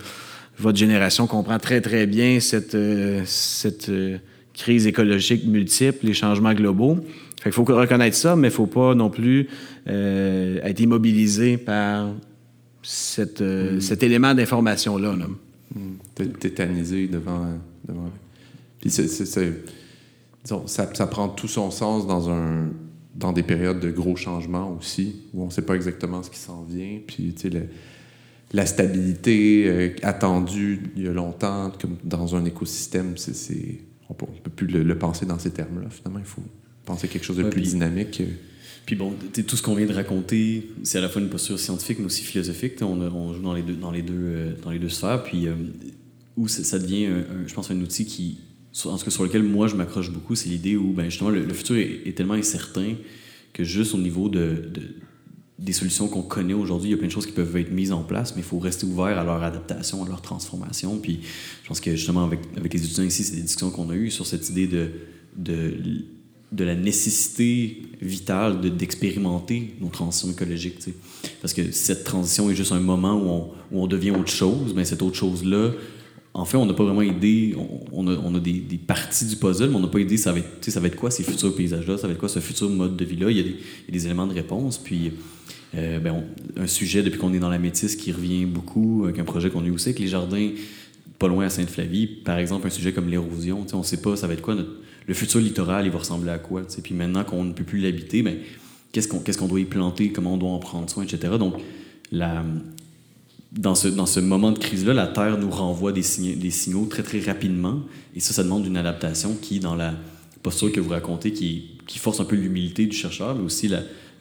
[0.57, 4.19] votre génération comprend très très bien cette, euh, cette euh,
[4.53, 6.99] crise écologique multiple, les changements globaux.
[7.45, 9.49] il faut reconnaître ça, mais il faut pas non plus
[9.85, 12.07] être immobilisé par
[12.81, 13.81] cette, mm.
[13.81, 15.13] cet élément d'information-là.
[15.17, 15.25] là
[16.15, 17.47] tétanisé devant.
[17.87, 18.09] devant...
[18.79, 19.05] Puis c'est,
[20.43, 22.69] disons, ça, ça, prend tout son sens dans, un,
[23.15, 26.39] dans des périodes de gros changements aussi, où on ne sait pas exactement ce qui
[26.39, 26.99] s'en vient.
[27.05, 27.67] Puis, tu sais,
[28.53, 34.51] la stabilité attendue il y a longtemps, comme dans un écosystème, c'est, on ne peut
[34.51, 35.89] plus le, penser dans ces termes-là.
[35.89, 36.43] Finalement, il faut
[36.85, 38.21] penser quelque chose de plus dynamique.
[38.85, 39.13] Puis bon,
[39.47, 42.23] tout ce qu'on vient de raconter, c'est à la fois une posture scientifique, mais aussi
[42.23, 42.73] philosophique.
[42.81, 45.23] On, joue dans les deux, dans les deux, dans les deux sphères.
[45.23, 45.47] Puis
[46.37, 47.07] où ça, devient,
[47.47, 48.37] je pense, un outil qui,
[48.83, 51.47] en tout cas sur lequel moi je m'accroche beaucoup, c'est l'idée où ben, justement le,
[51.53, 52.95] futur est, tellement incertain
[53.53, 54.69] que juste au niveau de,
[55.57, 57.93] des solutions qu'on connaît aujourd'hui, il y a plein de choses qui peuvent être mises
[57.93, 60.97] en place, mais il faut rester ouvert à leur adaptation, à leur transformation.
[60.97, 61.21] Puis
[61.63, 64.11] je pense que justement avec, avec les étudiants ici, c'est des discussions qu'on a eues
[64.11, 64.91] sur cette idée de,
[65.37, 65.73] de,
[66.51, 70.77] de la nécessité vitale d'expérimenter nos transitions écologiques.
[71.41, 74.73] Parce que cette transition est juste un moment où on, où on devient autre chose,
[74.75, 75.71] mais cette autre chose-là,
[76.35, 77.55] en fait, on n'a pas vraiment idée.
[77.93, 80.81] On, a, des, parties du puzzle, mais on n'a pas idée ça va, être, ça
[80.81, 83.31] va être quoi ces futurs paysages-là, ça va être quoi ce futur mode de vie-là.
[83.31, 84.77] Il, y a des éléments de réponse.
[84.77, 85.13] Puis,
[85.75, 86.25] euh, ben,
[86.57, 89.63] un sujet, depuis qu'on est dans la métisse, qui revient beaucoup, avec un projet qu'on
[89.63, 90.49] a eu aussi avec les jardins
[91.17, 92.07] pas loin à Sainte-Flavie.
[92.07, 93.65] Par exemple, un sujet comme l'érosion.
[93.71, 94.57] On ne sait pas ça va être quoi.
[95.07, 96.63] Le futur littoral, il va ressembler à quoi.
[96.83, 98.37] Puis maintenant qu'on ne peut plus l'habiter, ben,
[98.91, 101.33] qu'est-ce qu'on qu'est-ce qu'on doit y planter, comment on doit en prendre soin, etc.
[101.37, 101.55] Donc,
[103.51, 106.03] dans ce, dans ce moment de crise-là, la Terre nous renvoie des,
[106.35, 107.81] des signaux très, très rapidement.
[108.15, 109.93] Et ça, ça demande une adaptation qui, dans la
[110.43, 113.69] posture que vous racontez, qui, qui force un peu l'humilité du chercheur, mais aussi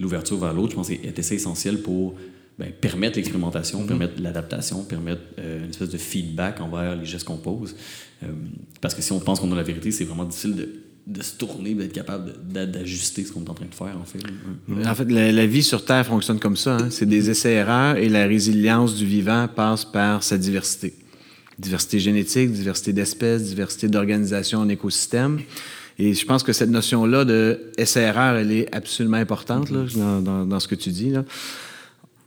[0.01, 2.15] l'ouverture vers l'autre, je pense, est assez essentiel pour
[2.59, 3.87] ben, permettre l'expérimentation, mm-hmm.
[3.87, 7.75] permettre l'adaptation, permettre euh, une espèce de feedback envers les gestes qu'on pose.
[8.23, 8.29] Euh,
[8.81, 10.69] parce que si on pense qu'on a la vérité, c'est vraiment difficile de
[11.07, 14.21] de se tourner, d'être capable d'ajuster ce qu'on est en train de faire, en fait.
[14.89, 16.77] En fait, la, vie sur Terre fonctionne comme ça.
[16.77, 16.91] Hein.
[16.91, 20.95] C'est des essais-erreurs et la résilience du vivant passe par sa diversité.
[21.59, 25.41] Diversité génétique, diversité d'espèces, diversité d'organisation en écosystème.
[25.99, 30.47] Et je pense que cette notion-là de essai-erreur, elle est absolument importante là, dans, dans,
[30.47, 31.11] dans, ce que tu dis.
[31.11, 31.25] Là.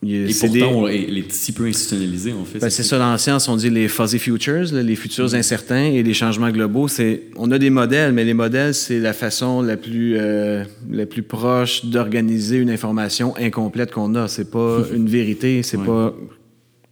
[0.06, 2.60] Et pourtant, elle est si peu institutionnalisée, en fait.
[2.60, 5.36] Ben, c'est ça, dans la science, on dit les fuzzy futures, les futurs mm.
[5.36, 6.88] incertains et les changements globaux.
[6.88, 11.08] C'est, on a des modèles, mais les modèles, c'est la façon la plus, euh, la
[11.08, 14.28] plus proche d'organiser une information incomplète qu'on a.
[14.28, 16.14] C'est pas une vérité, c'est pas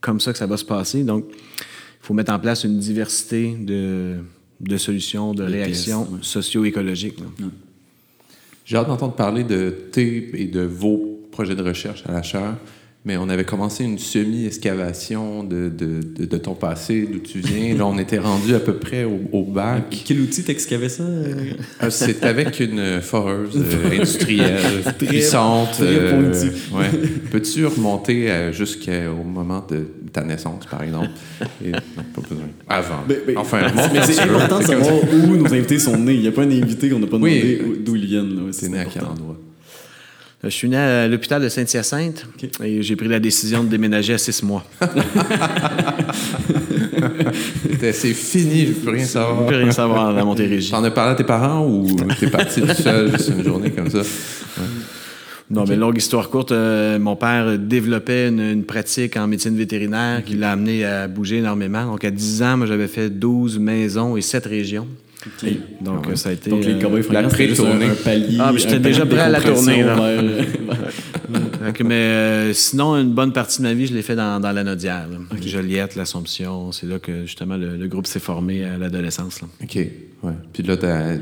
[0.02, 1.04] comme ça que ça va se passer.
[1.04, 4.16] Donc, il faut mettre en place une diversité de,
[4.62, 7.18] de solutions, de, réactions socio-écologiques.
[8.66, 12.56] J'ai hâte d'entendre parler de tes et de vos projets de recherche à la chaire
[13.06, 17.76] mais on avait commencé une semi-excavation de, de, de, ton passé, d'où tu viens.
[17.76, 20.04] Là, on était rendu à peu près au, bac.
[20.06, 21.04] Quel outil t'excavais ça?
[21.80, 25.78] Ah, c'est avec une foreuse euh, industrielle puissante.
[25.82, 26.32] Euh,
[26.74, 26.90] ouais.
[27.32, 31.10] Peux-tu remonter euh, jusqu'au moment de ta naissance, par exemple?
[31.64, 31.80] Et, non,
[32.16, 32.46] pas besoin.
[32.68, 33.04] Avant.
[33.36, 36.16] enfin, mais c'est important de savoir où nos invités sont nés.
[36.16, 38.48] Il n'y a pas un invité qu'on n'a pas demandé d'où ils viennent.
[38.52, 39.38] C'est né à quel endroit?
[40.46, 42.28] Je suis né à l'hôpital de Saint-Hyacinthe
[42.64, 44.64] et j'ai pris la décision de déménager à six mois.
[47.92, 49.38] c'est fini, je ne peux rien savoir.
[49.38, 50.70] Je ne peux rien savoir dans Montérégie.
[50.76, 51.88] T'en as parlé à tes parents ou
[52.20, 54.02] t'es parti tout seul juste une journée comme ça?
[55.50, 60.36] Non, mais longue histoire courte, euh, mon père développait une, pratique en médecine vétérinaire qui
[60.36, 61.86] l'a amené à bouger énormément.
[61.86, 64.88] Donc, à 10 ans, moi, j'avais fait 12 maisons et 7 régions.
[65.82, 66.50] Donc, ça a été.
[66.50, 67.86] Donc, les euh, cowboys la pré-tournée.
[67.86, 68.38] Un palier.
[68.40, 69.84] Ah, j'étais déjà prêt à la tournée.
[71.84, 74.64] mais euh, sinon, une bonne partie de ma vie, je l'ai fait dans, dans la
[74.64, 75.08] Nodière.
[75.42, 76.72] Joliette, l'Assomption.
[76.72, 79.42] C'est là que, justement, le, groupe s'est formé à l'adolescence.
[79.62, 79.76] OK.
[79.76, 80.34] Ouais.
[80.54, 80.78] Puis là,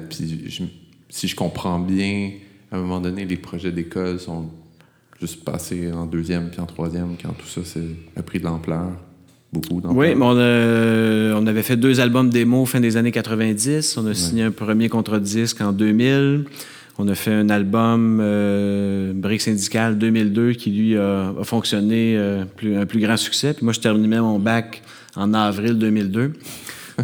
[0.10, 0.62] puis
[1.10, 2.32] si je comprends bien,
[2.72, 4.50] à un moment donné, les projets d'école sont
[5.22, 7.62] juste passés en deuxième puis en troisième quand tout ça
[8.16, 8.92] a pris de l'ampleur.
[9.86, 13.98] Oui, mais on, avait fait deux albums démo fin des années 90.
[13.98, 16.46] On a signé un premier contrat de disque en 2000.
[17.00, 22.78] On a fait un album euh, Brique Syndical 2002 qui, lui, a, fonctionné euh, plus,
[22.78, 23.54] un plus grand succès.
[23.54, 24.84] Puis moi, je terminais mon bac
[25.16, 26.34] en avril 2002.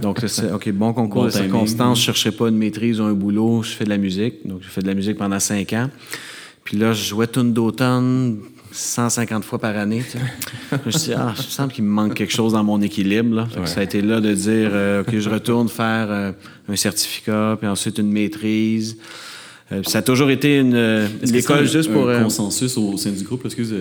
[0.01, 1.97] Donc, c'est OK, bon concours de circonstances.
[1.97, 3.63] Je ne cherchais pas une maîtrise ou un boulot.
[3.63, 4.47] Je fais de la musique.
[4.47, 5.89] Donc, j'ai fait de la musique pendant cinq ans.
[6.63, 8.37] Puis là, je jouais Tune d'automne,
[8.71, 10.03] 150 fois par année.
[10.71, 13.47] je me suis dit, ah, je sens qu'il me manque quelque chose dans mon équilibre.
[13.65, 16.31] Ça a été là de dire, euh, OK, je retourne faire euh,
[16.67, 18.97] un certificat, puis ensuite une maîtrise.
[19.71, 20.75] Euh, ça a toujours été une,
[21.33, 22.09] école juste pour.
[22.09, 23.73] Un consensus au sein du groupe, excuse,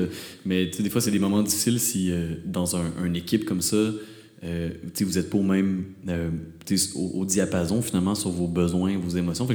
[0.44, 2.12] mais des fois, c'est des moments difficiles si
[2.44, 3.77] dans un, une équipe comme ça,
[4.42, 5.85] vous n'êtes pas au même
[6.94, 9.46] au, diapason finalement sur vos besoins, vos émotions.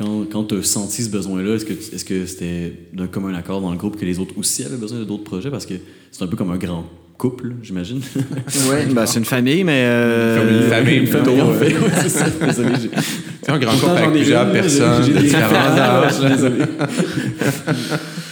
[0.00, 3.60] Quand, quand tu as senti ce besoin-là, est-ce que est-ce que c'était d'un commun accord
[3.60, 5.50] dans le groupe que les autres aussi avaient besoin de d'autres projets?
[5.50, 5.74] Parce que
[6.10, 6.86] c'est un peu comme un grand
[7.18, 8.00] couple, j'imagine.
[8.16, 9.84] oui, ben, c'est une famille, mais.
[9.84, 10.38] Euh...
[10.38, 11.74] Comme une famille, une famille, en fait.
[12.00, 12.24] c'est ça.
[13.42, 16.20] C'est un grand groupe avec plusieurs personnes de différents âges.
[16.20, 16.64] Désolé.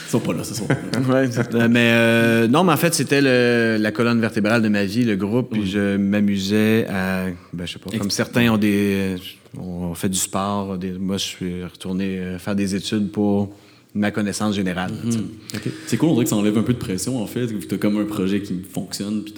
[0.09, 0.71] Ils sont pas là, ce soir.
[0.71, 5.17] ouais, mais euh, non, mais en fait, c'était la colonne vertébrale de ma vie, le
[5.17, 9.17] groupe, puis je m'amusais à, ben, je sais pas, comme certains ont des,
[9.57, 13.55] ont fait du sport, moi je suis retourné euh, faire des études pour
[13.95, 14.93] ma connaissance générale.
[14.93, 15.71] Mm-hmm.
[15.87, 17.75] C'est cool, on dirait que ça enlève un peu de pression en fait, que tu
[17.75, 19.35] as comme un projet qui fonctionne, puis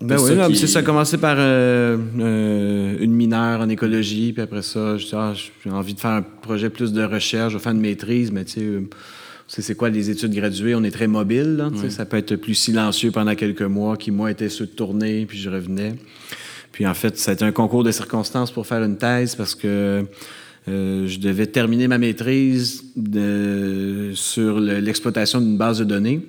[0.00, 0.68] ben oui, ça, qui...
[0.68, 1.98] ça a commencé par euh,
[3.00, 6.92] une mineure en écologie, puis après ça, ah, j'ai envie de faire un projet plus
[6.94, 8.88] de recherche, je vais faire une maîtrise, mais tu
[9.46, 10.74] sais, c'est quoi les études graduées?
[10.74, 11.66] On est très mobile.
[11.90, 15.50] Ça peut être plus silencieux pendant quelques mois, qui, moi, était sur tournée, puis je
[15.50, 15.96] revenais.
[16.80, 19.54] Puis en fait, ça a été un concours de circonstances pour faire une thèse parce
[19.54, 20.02] que
[20.66, 26.22] euh, je devais terminer ma maîtrise de, sur l'exploitation d'une base de données.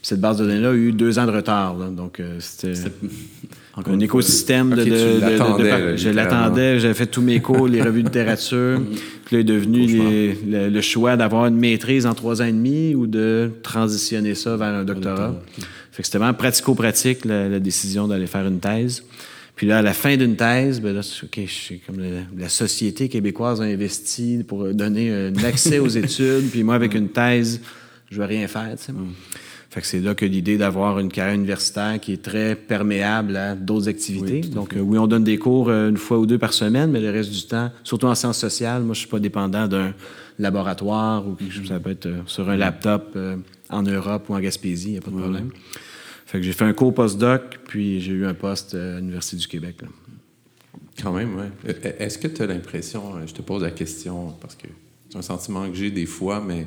[0.00, 1.74] cette base de données-là a eu deux ans de retard.
[1.90, 2.72] Donc, euh, c'était
[3.76, 8.80] un écosystème de, Je l'attendais, j'avais fait tous mes cours, les revues de littérature.
[9.26, 13.06] Puis là, est devenu le, choix d'avoir une maîtrise en trois ans et demi ou
[13.06, 15.38] de transitionner ça vers un doctorat.
[15.92, 19.02] Fait que c'était vraiment pratico-pratique, la, décision d'aller faire une thèse.
[19.58, 21.40] Puis là, à la fin d'une thèse, ben là, OK,
[21.84, 21.96] comme
[22.38, 26.48] la, société québécoise a investi pour donner un accès aux études.
[26.48, 27.60] Puis moi, avec une thèse,
[28.08, 28.92] je vais rien faire, tu sais.
[28.92, 29.08] Mm.
[29.68, 33.56] Fait que c'est là que l'idée d'avoir une carrière universitaire qui est très perméable à
[33.56, 34.42] d'autres activités.
[34.42, 37.00] Donc, euh, oui, on donne des cours euh, une fois ou deux par semaine, mais
[37.00, 39.92] le reste du temps, surtout en sciences sociales, moi, je suis pas dépendant d'un
[40.38, 41.66] laboratoire ou quelque chose.
[41.66, 43.18] Ça peut être euh, sur un laptop
[43.70, 45.50] en Europe ou en Gaspésie, il n'y a pas de problème.
[46.28, 49.48] Fait que j'ai fait un cours post-doc, puis j'ai eu un poste à l'Université du
[49.48, 49.76] Québec.
[51.02, 51.72] Quand même, oui.
[51.98, 54.66] Est-ce que tu as l'impression, je te pose la question parce que
[55.08, 56.66] c'est un sentiment que j'ai des fois, mais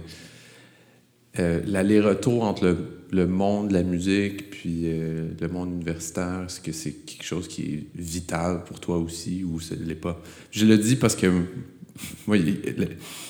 [1.37, 2.75] euh, l'aller-retour entre
[3.11, 7.47] le, monde de la musique puis euh, le monde universitaire, est-ce que c'est quelque chose
[7.47, 10.19] qui est vital pour toi aussi ou ce n'est pas?
[10.49, 11.27] Je le dis parce que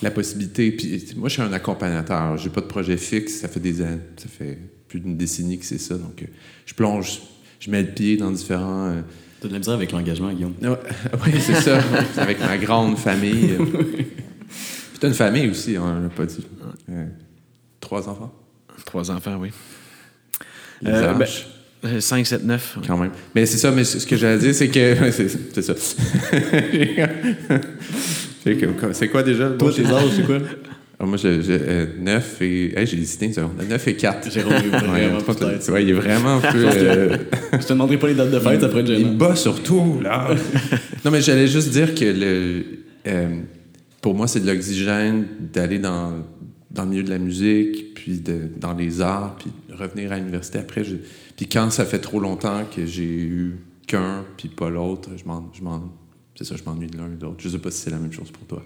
[0.02, 0.72] la, possibilité.
[0.72, 2.38] Puis moi, je suis un accompagnateur.
[2.38, 3.40] J'ai pas de projet fixe.
[3.40, 4.58] Ça fait des années, ça fait
[4.92, 5.96] plus d'une décennie que c'est ça.
[5.96, 6.26] Donc, euh,
[6.66, 7.22] je plonge,
[7.60, 8.94] je mets le pied dans différents.
[9.40, 10.54] T'as de la misère avec l'engagement, Guillaume.
[10.62, 11.82] oui, c'est ça.
[12.18, 13.56] avec ma grande famille.
[13.58, 14.06] puis
[15.00, 16.46] t'as une famille aussi, on n'a pas dit.
[17.80, 18.34] Trois enfants?
[18.86, 19.52] Trois enfants, oui.
[20.82, 21.48] Les euh, âges?
[22.00, 22.78] 5, 7, 9.
[22.86, 23.12] Quand même.
[23.34, 25.12] Mais c'est ça, mais ce que j'allais dire, c'est que.
[25.12, 25.74] c'est ça.
[28.94, 29.50] c'est quoi déjà?
[29.52, 30.38] Toi, tes âges, c'est quoi?
[31.02, 32.86] Ah, moi, j'ai 9 euh, et.
[32.86, 33.54] j'ai hésité une seconde.
[33.68, 34.32] 9 et 4.
[34.32, 35.18] Jérôme, est vraiment.
[35.18, 36.64] ouais, il est vraiment un peu.
[36.64, 37.18] Euh,
[37.54, 39.10] je te demanderai pas les dates de fête, être gênant.
[39.12, 40.30] Il bat surtout, là.
[41.06, 42.64] non, mais j'allais juste dire que le.
[44.00, 46.24] pour moi, c'est de l'oxygène d'aller dans
[46.70, 50.60] dans le milieu de la musique, puis de, dans les arts, puis revenir à l'université
[50.60, 50.84] après.
[51.36, 55.64] Puis quand ça fait trop longtemps que j'ai eu qu'un, puis pas l'autre, je je
[55.64, 55.94] m'en,
[56.36, 57.38] c'est ça, je m'ennuie de l'un et de l'autre.
[57.40, 58.64] Je sais pas si c'est la même chose pour toi.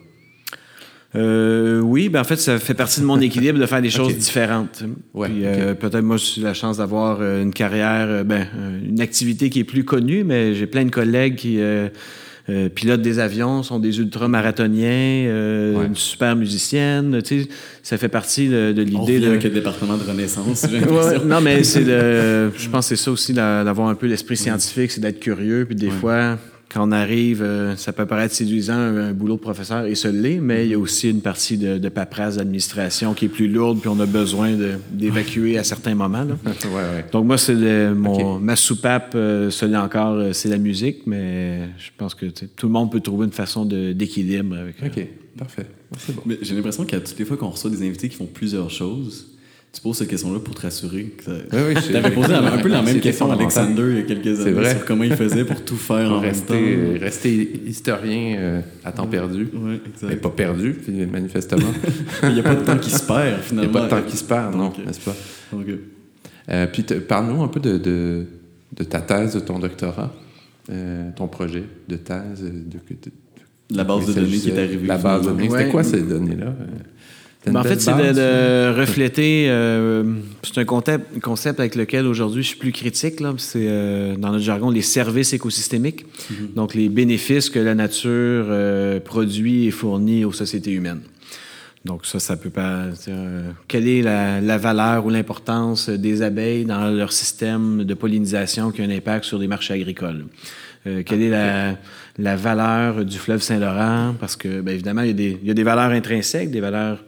[1.15, 4.15] Euh, oui, ben en fait, ça fait partie de mon équilibre de faire des choses
[4.15, 4.83] différentes.
[5.13, 8.47] Ouais, euh, peut-être moi, j'ai la chance d'avoir euh, une carrière, ben,
[8.87, 11.59] une activité qui est plus connue, mais j'ai plein de collègues qui
[12.47, 17.19] euh, pilotes des avions, sont des ultramarathoniens, euh, une super musicienne.
[17.23, 17.49] Tu sais,
[17.81, 19.29] ça fait partie de, l'idée de.
[19.29, 20.67] avec le département de Renaissance.
[21.25, 25.01] non, mais c'est je pense que c'est ça aussi d'avoir un peu l'esprit scientifique, c'est
[25.01, 26.37] d'être curieux, puis des fois
[26.75, 30.41] quand on arrive, euh, ça peut paraître séduisant, un, boulot de professeur, et ce l'est,
[30.41, 33.79] mais il y a aussi une partie de, de paperasse d'administration qui est plus lourde,
[33.79, 34.51] puis on a besoin
[34.91, 36.25] d'évacuer à certains moments.
[37.13, 41.91] Donc moi, c'est mon ma soupape, euh, celui encore, euh, c'est la musique, mais je
[41.95, 44.75] pense que tout le monde peut trouver une façon d'équilibre avec.
[44.85, 45.07] OK,
[45.37, 45.67] parfait.
[46.41, 49.34] J'ai l'impression qu'à toutes les fois qu'on reçoit des invités qui font plusieurs choses,
[49.75, 51.03] tu poses cette question-là pour te rassurer.
[51.03, 53.99] Que oui, oui, tu avais posé un peu la même question à Alexander il y
[53.99, 54.71] a quelques années vrai.
[54.71, 59.49] sur comment il faisait pour tout faire en rester, rester historien euh, à temps perdu.
[59.53, 60.77] Oui, Mais pas perdu,
[61.11, 61.73] manifestement.
[62.23, 63.69] il n'y a pas de temps qui se perd, finalement.
[63.69, 65.15] Il n'y a pas de temps qui se perd, non, n'est-ce pas?
[66.47, 68.25] Euh, puis parle-nous un peu de, de,
[68.77, 70.13] de, ta thèse, de ton doctorat,
[70.69, 72.43] euh, ton projet de thèse.
[72.43, 72.79] De,
[73.75, 74.87] la base de données qui est arrivée.
[74.87, 75.49] La base de données.
[75.49, 76.53] C'était quoi ces données-là?
[77.47, 79.45] Ben, en fait, c'est de, refléter.
[79.49, 80.03] Euh,
[80.43, 83.19] c'est un concept, concept, avec lequel aujourd'hui je suis plus critique.
[83.37, 86.53] C'est euh, dans notre jargon les services écosystémiques, mm-hmm.
[86.55, 91.01] donc les bénéfices que la nature euh, produit et fournit aux sociétés humaines.
[91.83, 92.85] Donc ça, ça peut pas.
[93.67, 98.85] quelle est la, valeur ou l'importance des abeilles dans leur système de pollinisation qui a
[98.85, 100.25] un impact sur les marchés agricoles?
[101.05, 101.77] quelle est la,
[102.19, 104.15] la, valeur du fleuve Saint-Laurent?
[104.19, 106.59] Parce que, bien évidemment, il y, a des, il y a des valeurs intrinsèques, des
[106.59, 107.03] valeurs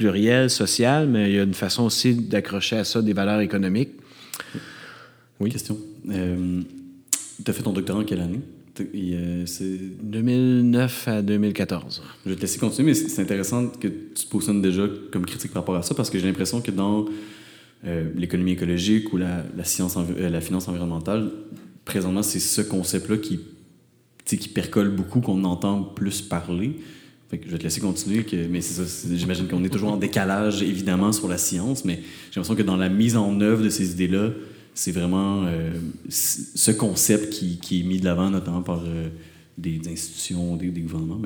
[0.00, 3.90] pluriel, social, mais il y a une façon aussi d'accrocher à ça des valeurs économiques.
[5.38, 5.50] Oui.
[5.50, 5.76] Question.
[6.08, 6.62] Euh,
[7.44, 8.40] tu as fait ton doctorat en quelle année?
[9.44, 12.02] C'est 2009 à 2014.
[12.24, 15.52] Je vais te laisser continuer, mais c'est intéressant que tu te positionnes déjà comme critique
[15.52, 17.04] par rapport à ça, parce que j'ai l'impression que dans
[17.84, 21.30] euh, l'économie écologique ou la, la science, euh, la finance environnementale,
[21.84, 23.40] présentement, c'est ce concept-là qui,
[24.24, 26.76] qui percole beaucoup, qu'on entend plus parler.
[27.30, 29.92] Fait que je vais te laisser continuer, que, mais c'est ça, j'imagine qu'on est toujours
[29.92, 32.00] en décalage, évidemment, sur la science, mais
[32.30, 34.30] j'ai l'impression que dans la mise en œuvre de ces idées-là,
[34.74, 35.70] c'est vraiment euh,
[36.08, 39.08] ce concept qui, est mis de l'avant, notamment par euh,
[39.56, 41.20] des, institutions, des, gouvernements.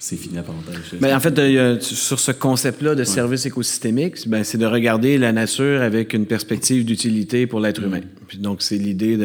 [0.00, 0.76] C'est fini la parenthèse.
[1.00, 5.82] Ben, en fait, sur ce concept-là de service écosystémique, ben, c'est de regarder la nature
[5.82, 7.98] avec une perspective d'utilité pour l'être humain.
[7.98, 8.24] Mm.
[8.28, 9.18] Puis donc, c'est l'idée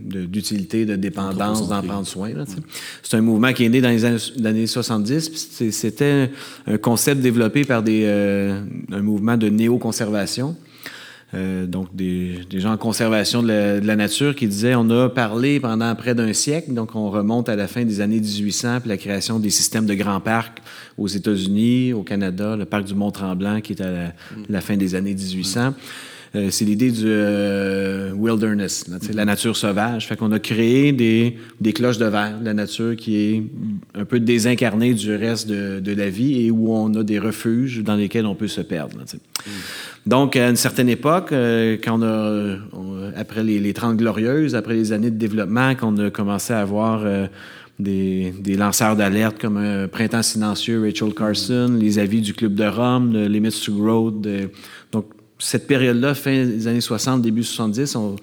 [0.00, 2.30] d'utilité, de, de, dépendance, d'en prendre soin.
[3.02, 5.48] C'est un mouvement qui est né dans les années, 70.
[5.70, 6.30] C'était
[6.66, 8.62] un concept développé par des, euh,
[8.92, 10.56] un mouvement de néoconservation
[11.32, 15.94] euh, donc des, gens en conservation de la, nature qui disaient on a parlé pendant
[15.94, 19.38] près d'un siècle, donc on remonte à la fin des années 1800, puis la création
[19.38, 20.58] des systèmes de grands parcs
[20.98, 24.12] aux États-Unis, au Canada, le parc du Mont-Tremblant qui est à
[24.48, 25.74] la, fin des années 1800.
[26.36, 30.06] Euh, c'est l'idée du euh, wilderness, la nature sauvage.
[30.06, 33.42] Fait qu'on a créé des, des, cloches de verre, la nature qui est
[33.94, 37.82] un peu désincarnée du reste de, de, la vie et où on a des refuges
[37.82, 38.96] dans lesquels on peut se perdre.
[40.06, 42.56] Donc, à une certaine époque, euh, quand on a,
[43.16, 47.02] après les, les 30 glorieuses, après les années de développement, qu'on a commencé à avoir
[47.04, 47.26] euh,
[47.80, 52.66] des, des, lanceurs d'alerte comme un Printemps silencieux, Rachel Carson, les avis du Club de
[52.66, 54.14] Rome, les Limits to Growth.
[54.92, 55.06] donc,
[55.40, 58.16] cette période-là, fin des années 60, début 70, on,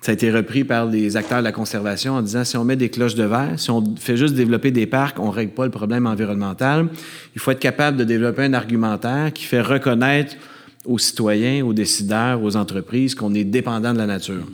[0.00, 2.76] ça a été repris par les acteurs de la conservation en disant si on met
[2.76, 5.64] des cloches de verre, si on fait juste développer des parcs, on ne règle pas
[5.64, 6.88] le problème environnemental.
[7.34, 10.36] Il faut être capable de développer un argumentaire qui fait reconnaître
[10.84, 14.44] aux citoyens, aux décideurs, aux entreprises qu'on est dépendant de la nature.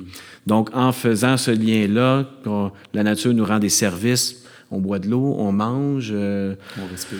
[0.46, 2.26] Donc, en faisant ce lien-là,
[2.94, 4.41] la nature nous rend des services.
[4.72, 6.10] On boit de l'eau, on mange.
[6.12, 7.18] Euh, on respire.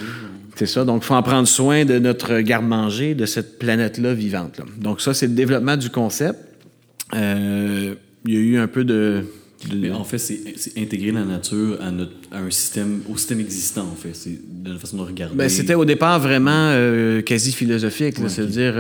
[0.57, 0.85] C'est ça.
[0.85, 4.59] Donc, il faut en prendre soin de notre garde-manger, de cette planète-là vivante.
[4.59, 4.65] -là.
[4.81, 6.39] Donc, ça, c'est le développement du concept.
[7.15, 7.95] Euh,
[8.25, 9.25] il y a eu un peu de
[9.73, 10.41] mais en fait, c'est
[10.77, 14.11] intégrer la nature à, notre, à, un système, au système existant, en fait.
[14.13, 15.37] C'est de la façon de regarder.
[15.37, 18.17] Ben, c'était au départ vraiment euh, quasi philosophique.
[18.27, 18.75] C'est-à-dire,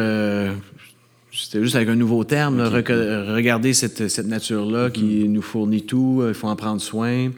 [1.44, 5.28] c'était juste avec un nouveau terme, regarder cette, cette nature-là qui mm-hmm.
[5.28, 7.30] nous fournit tout, euh, il faut en prendre soin.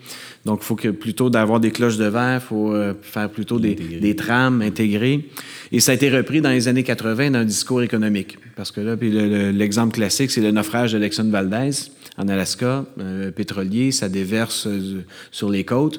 [0.44, 3.74] Donc, il faut que plutôt d'avoir des cloches de verre, il faut faire plutôt des,
[3.74, 5.28] des, trames intégrées.
[5.72, 8.36] Et ça a été repris dans les années 80 dans un discours économique.
[8.54, 11.70] Parce que là, puis l'exemple classique, c'est le naufrage de Lexon Valdez
[12.16, 15.98] en Alaska, euh, pétrolier, ça déverse euh, sur les côtes.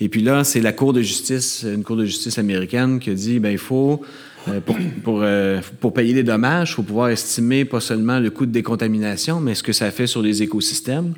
[0.00, 3.14] Et puis là, c'est la Cour de justice, une Cour de justice américaine qui a
[3.14, 4.02] dit, ben il faut
[4.48, 5.24] euh, pour, pour,
[5.80, 9.54] pour, payer les dommages, il faut pouvoir estimer pas seulement le coût de décontamination, mais
[9.54, 11.14] ce que ça fait sur les écosystèmes.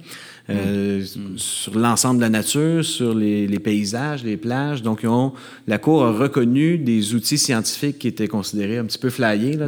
[0.49, 1.05] Euh,
[1.37, 4.81] sur l'ensemble de la nature, sur les, les, paysages, les plages.
[4.81, 5.33] Donc, ils ont,
[5.67, 9.57] la Cour a reconnu des outils scientifiques qui étaient considérés un petit peu flyés.
[9.57, 9.67] Là,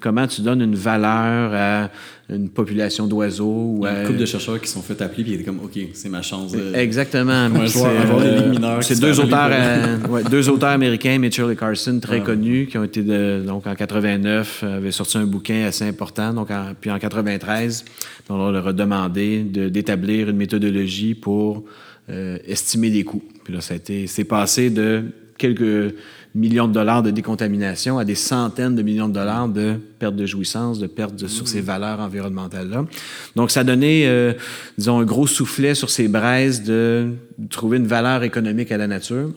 [0.00, 1.90] Comment tu donnes une valeur à
[2.30, 3.76] une population d'oiseaux.
[3.80, 5.60] Il y a une couple de chercheurs qui sont fait appeler, puis ils étaient comme,
[5.62, 6.52] OK, c'est ma chance.
[6.52, 6.74] De...
[6.74, 7.48] Exactement.
[8.80, 12.84] C'est deux, auteurs, euh, ouais, deux auteurs américains, Mitchell et Carson, très connus, qui ont
[12.84, 16.32] été, de, donc en 89, avaient sorti un bouquin assez important.
[16.32, 16.48] Donc,
[16.80, 17.84] puis en 93,
[18.30, 21.64] on leur a demandé d'établir une méthodologie pour
[22.10, 23.22] euh, estimer les coûts.
[23.44, 25.04] Puis là, ça a été, c'est passé de
[25.38, 25.94] quelques
[26.34, 30.26] millions de dollars de décontamination à des centaines de millions de dollars de perte de
[30.26, 31.64] jouissance, de perte de, sur ces mmh.
[31.64, 32.86] valeurs environnementales-là.
[33.36, 34.32] Donc, ça a donné, euh,
[34.76, 37.10] disons, un gros soufflet sur ces braises de
[37.50, 39.30] trouver une valeur économique à la nature.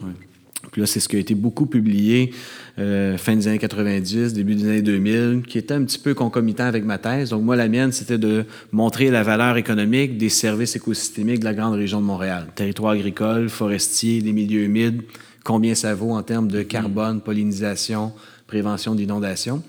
[0.72, 2.32] Puis là, c'est ce qui a été beaucoup publié
[2.78, 6.64] euh, fin des années 90, début des années 2000, qui était un petit peu concomitant
[6.64, 7.30] avec ma thèse.
[7.30, 11.54] Donc moi, la mienne, c'était de montrer la valeur économique des services écosystémiques de la
[11.54, 12.48] grande région de Montréal.
[12.54, 15.02] Territoire agricole, forestier, des milieux humides,
[15.48, 18.12] combien ça vaut en termes de carbone, pollinisation,
[18.46, 19.62] prévention d'inondation.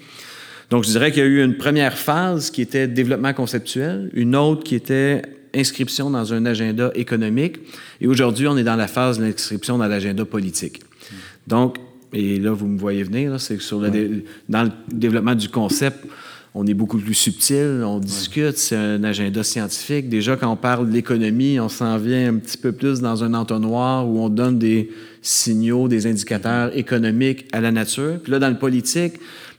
[0.70, 4.36] Donc, je dirais qu'il y a eu une première phase qui était développement conceptuel, une
[4.36, 5.22] autre qui était
[5.56, 7.60] inscription dans un agenda économique,
[8.02, 10.82] et aujourd'hui, on est dans la phase de l'inscription dans l'agenda politique.
[11.48, 11.78] Donc,
[12.12, 16.06] et là, vous me voyez venir, c'est sur le dans le développement du concept,
[16.56, 20.10] on est beaucoup plus subtil, on discute, c'est un agenda scientifique.
[20.10, 23.36] Déjà, quand on parle de l'économie, on s'en vient un petit peu plus dans un
[23.36, 24.90] entonnoir où on donne des
[25.22, 28.20] signaux, des indicateurs économiques à la nature.
[28.24, 29.14] Puis là, dans le politique,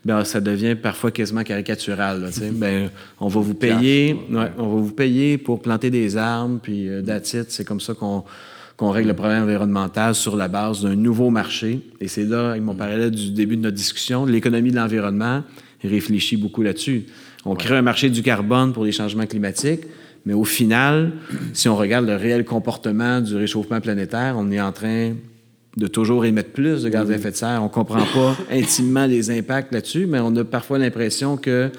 [0.05, 2.29] ben, ça devient parfois quasiment caricatural.
[2.55, 7.03] ben, on va vous payer, on va vous payer pour planter des arbres, puis euh,
[7.23, 8.25] c'est comme ça qu'on
[8.77, 11.83] qu'on règle le problème environnemental sur la base d'un nouveau marché.
[12.01, 15.43] Et c'est là, ils m'ont parlé du début de notre discussion, l'économie de l'environnement
[15.89, 17.07] réfléchit beaucoup là-dessus.
[17.45, 19.83] On crée un marché du carbone pour les changements climatiques,
[20.27, 21.13] Mais au final,
[21.55, 25.15] si on regarde le réel comportement du réchauffement planétaire, on est en train
[25.77, 27.61] de toujours émettre plus de gaz à effet de serre.
[27.63, 31.71] On ne comprend pas intimement les impacts là-dessus, mais on a parfois l'impression que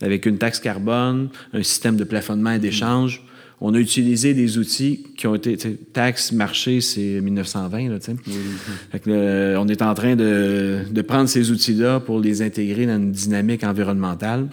[0.00, 3.24] avec une taxe carbone, un système de plafonnement et d'échange,
[3.60, 5.56] on a utilisé des outils qui ont été.
[5.92, 7.88] Taxe, marché, c'est 1920.
[7.88, 13.10] Là, on est en train de, de prendre ces outils-là pour les intégrer dans une
[13.10, 14.48] dynamique environnementale.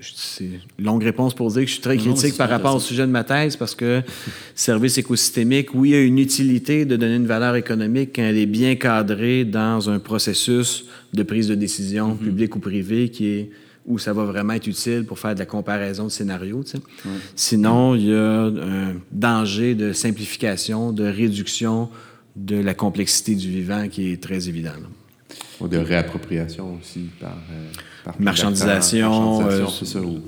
[0.00, 0.44] C'est
[0.78, 3.10] une longue réponse pour dire que je suis très critique par rapport au sujet de
[3.10, 4.00] ma thèse parce que
[4.54, 8.38] service écosystémique, oui, il y a une utilité de donner une valeur économique quand elle
[8.38, 12.18] est bien cadrée dans un processus de prise de décision mm-hmm.
[12.18, 13.50] publique ou privée qui est
[13.86, 16.64] où ça va vraiment être utile pour faire de la comparaison de scénarios.
[17.34, 21.88] Sinon, il y a un danger de simplification, de réduction
[22.36, 24.72] de la complexité du vivant qui est très évident.
[25.60, 29.08] Ou de réappropriation aussi par, euh, marchandisation.
[29.08, 30.20] marchandisation euh, c'est ça, ou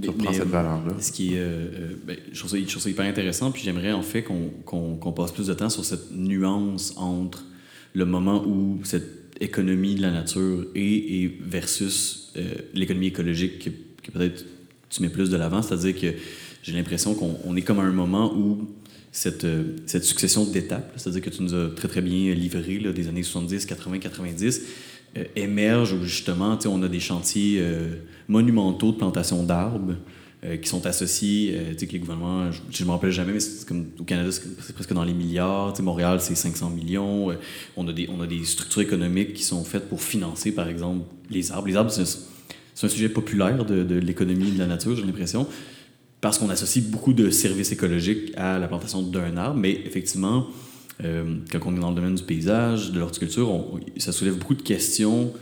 [0.00, 0.94] tu, reprends cette valeur-là.
[0.98, 5.12] Ce qui est, euh, ben, je, trouve ça, hyper intéressant, puis j'aimerais en fait qu'on
[5.14, 7.44] passe plus de temps sur cette nuance entre
[7.92, 12.25] le moment où cette économie de la nature est et versus
[12.74, 13.70] l'économie écologique
[14.02, 14.44] que, peut-être
[14.88, 16.14] tu mets plus de l'avant, c'est-à-dire que
[16.62, 18.68] j'ai l'impression qu'on est comme à un moment où
[19.10, 19.46] cette,
[19.86, 23.22] cette succession d'étapes, c'est-à-dire que tu nous as très très bien livré là, des années
[23.22, 24.62] 70, 80, 90,
[25.16, 27.94] euh, émerge où justement on a des chantiers euh,
[28.28, 29.94] monumentaux de plantation d'arbres
[30.46, 33.40] euh, qui sont associés, tu sais, que les gouvernements, je ne me rappelle jamais, mais
[33.66, 35.72] comme au Canada, c'est presque dans les milliards.
[35.72, 37.36] Tu sais, Montréal, c'est 500 millions.
[37.76, 41.04] on, a des, on a des structures économiques qui sont faites pour financer, par exemple,
[41.30, 41.68] les arbres.
[41.68, 45.46] Les arbres, c'est un sujet populaire de, de l'économie de la nature, j'ai l'impression,
[46.20, 50.46] parce qu'on associe beaucoup de services écologiques à la plantation d'un arbre, mais effectivement,
[51.04, 53.64] euh, quand on est dans le domaine du paysage, de l'horticulture,
[53.98, 55.32] ça soulève beaucoup de questions.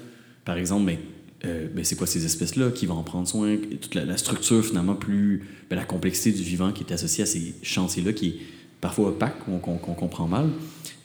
[0.44, 0.98] Par exemple, mais,
[1.44, 2.70] euh, ben, c'est quoi ces espèces-là?
[2.70, 3.56] Qui vont en prendre soin?
[3.80, 5.44] Toute la, structure, finalement, plus.
[5.70, 8.36] Ben, la complexité du vivant qui est associée à ces chantiers-là, qui est
[8.80, 10.48] parfois opaque, qu'on comprend mal.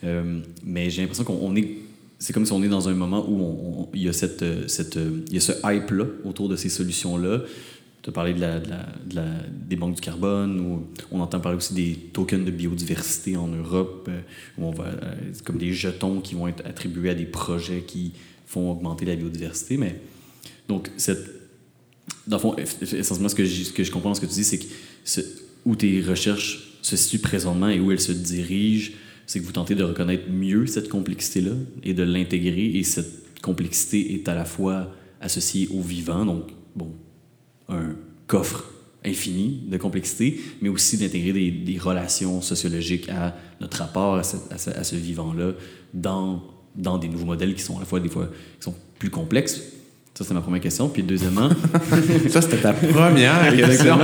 [0.03, 1.77] Euh, mais j'ai l'impression qu'on est.
[2.19, 4.95] C'est comme si on est dans un moment où il y a, cette, cette,
[5.27, 7.43] il y a ce hype-là autour de ces solutions-là.
[8.01, 9.25] Tu as parlé de la, de la,
[9.67, 10.81] des banques du carbone,
[11.11, 14.19] on entend parler aussi des tokens de biodiversité en Europe, euh,
[14.57, 14.85] où on va,
[15.45, 18.13] comme des jetons qui vont être attribués à des projets qui
[18.45, 19.77] font augmenter la biodiversité.
[19.77, 19.99] Mais,
[20.69, 21.27] donc, cette,
[22.27, 24.43] dans le fond, essentiellement, ce que je, ce que je comprends ce que tu dis,
[24.43, 24.65] c'est que
[25.65, 28.91] où tes recherches se situent présentement et où elles se dirigent,
[29.25, 31.51] c'est que vous tentez de reconnaître mieux cette complexité-là
[31.83, 32.65] et de l'intégrer.
[32.65, 36.93] Et cette complexité est à la fois associée au vivant, donc, bon,
[37.67, 37.95] un
[38.27, 38.71] coffre
[39.03, 44.37] infini de complexité, mais aussi d'intégrer des, des, relations sociologiques à notre rapport à ce,
[44.51, 45.53] à ce, vivant-là
[45.93, 46.43] dans,
[46.75, 49.61] dans des nouveaux modèles qui sont à la fois des fois sont plus complexes.
[50.19, 50.89] Ça, c'est ma première question.
[50.89, 51.47] Puis deuxièmement...
[52.29, 53.97] ça, c'était ta première question.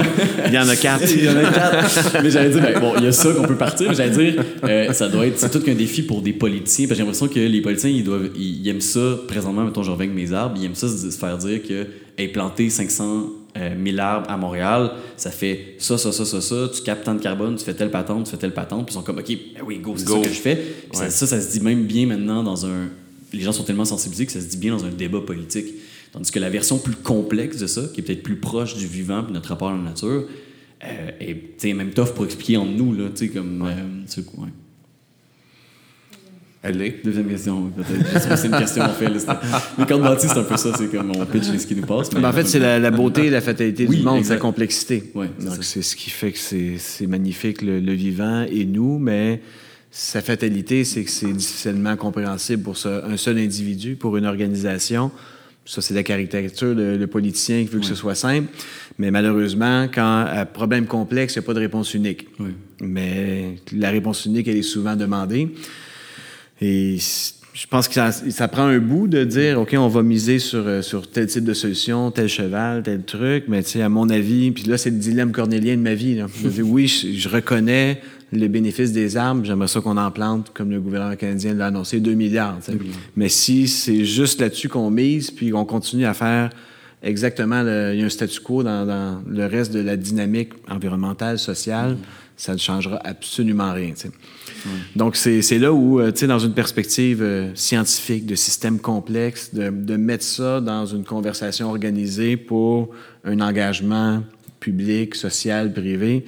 [0.47, 1.11] il y en a quatre.
[1.13, 2.23] il y en a quatre.
[2.23, 4.41] mais j'allais dire, ben, bon, il y a ça qu'on peut partir, mais j'allais dire,
[4.63, 6.87] euh, ça doit être, c'est tout qu'un défi pour des politiciens.
[6.87, 9.91] Parce que j'ai l'impression que les politiciens, ils, doivent, ils, aiment ça, présentement, mettons, je
[9.91, 11.85] reviens avec mes arbres, ils aiment ça se, faire dire que,
[12.17, 13.25] hey, planter 500
[13.77, 17.15] 1000 euh, arbres à Montréal, ça fait ça, ça, ça, ça, ça, tu captes tant
[17.15, 19.27] de carbone, tu fais telle patente, tu fais telle patente, puis ils sont comme, OK,
[19.27, 20.61] ben oui, go, c'est ça que je fais.
[20.93, 22.87] Ça, ça, se dit même bien maintenant dans un.
[23.33, 25.65] Les gens sont tellement sensibilisés que ça se dit bien dans un débat politique.
[26.15, 29.23] Tandis que la version plus complexe de ça, qui est peut-être plus proche du vivant
[29.23, 30.27] puis notre rapport à la nature,
[30.85, 33.61] euh, est même tough pour expliquer en nous, là, tu sais, comme.
[33.67, 33.73] Euh,
[37.03, 38.37] Deuxième question, peut-être.
[38.37, 39.09] c'est une question, en fait.
[39.77, 40.71] Les cordes bâties, c'est un peu ça.
[40.75, 42.11] C'est comme on pitch ce qui nous passe.
[42.13, 42.25] Mais...
[42.25, 45.11] en fait, c'est la, beauté et la fatalité du monde, sa complexité.
[45.13, 49.41] Donc, c'est ce qui fait que c'est magnifique, le, vivant et nous, mais
[49.91, 55.11] sa fatalité, c'est que c'est difficilement compréhensible pour un seul individu, pour une organisation.
[55.65, 58.47] Ça, c'est la caricature de le politicien qui veut que ce soit simple.
[58.99, 62.27] Mais malheureusement, quand à problème complexe, il n'y a pas de réponse unique.
[62.81, 65.49] Mais la réponse unique, elle est souvent demandée.
[66.61, 66.97] Et
[67.55, 70.81] je pense que ça, prend un bout de dire, OK, on va miser sur, euh,
[70.81, 74.51] sur tel type de solution, tel cheval, tel truc, mais tu sais, à mon avis,
[74.51, 76.21] puis là, c'est le dilemme cornélien de ma vie.
[76.61, 78.01] oui, je, reconnais
[78.31, 81.99] le bénéfice des arbres, j'aimerais ça qu'on en plante, comme le gouvernement canadien l'a annoncé,
[81.99, 82.59] 2 milliards.
[83.15, 86.49] Mais si c'est juste là-dessus qu'on mise, puis qu'on continue à faire
[87.03, 91.93] exactement, il y a un statu quo dans, le reste de la dynamique environnementale, sociale,
[91.93, 91.97] mm.
[92.35, 93.93] ça ne changera absolument rien.
[94.95, 99.95] Donc, c'est là où, euh, dans une perspective euh, scientifique, de système complexe, de, de,
[99.95, 102.89] mettre ça dans une conversation organisée pour
[103.23, 104.23] un engagement
[104.65, 106.25] public, social, privé,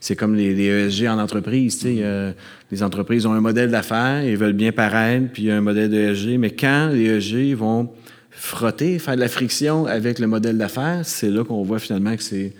[0.00, 1.78] c'est comme les, ESG en entreprise.
[1.78, 2.32] Tu sais, euh,
[2.72, 5.60] les entreprises ont un modèle d'affaires, ils veulent bien paraître, puis il y a un
[5.60, 7.90] modèle d'ESG, mais quand les ESG vont
[8.30, 12.22] frotter, faire de la friction avec le modèle d'affaires, c'est là qu'on voit finalement que
[12.22, 12.52] c'est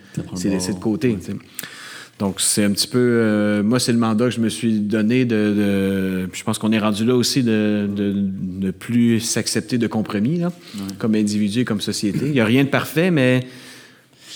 [0.45, 1.17] laissé de côté.
[2.19, 2.97] Donc, c'est un petit peu.
[2.97, 6.27] Euh, moi, c'est le mandat que je me suis donné de.
[6.33, 10.51] je pense qu'on est rendu là aussi de ne plus s'accepter de compromis, là,
[10.97, 12.25] comme individu et comme société.
[12.25, 13.41] Il n'y a rien de parfait, mais.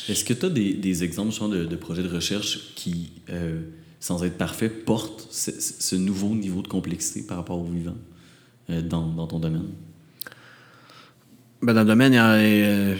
[0.10, 3.62] Est-ce que tu as des, exemples de, de, projets de recherche qui, euh,
[4.00, 7.98] sans être parfaits, portent ce, nouveau niveau de complexité par rapport au vivant
[8.70, 9.68] euh, dans, dans ton domaine?
[11.62, 12.96] Ben, dans le domaine, il y, a, euh,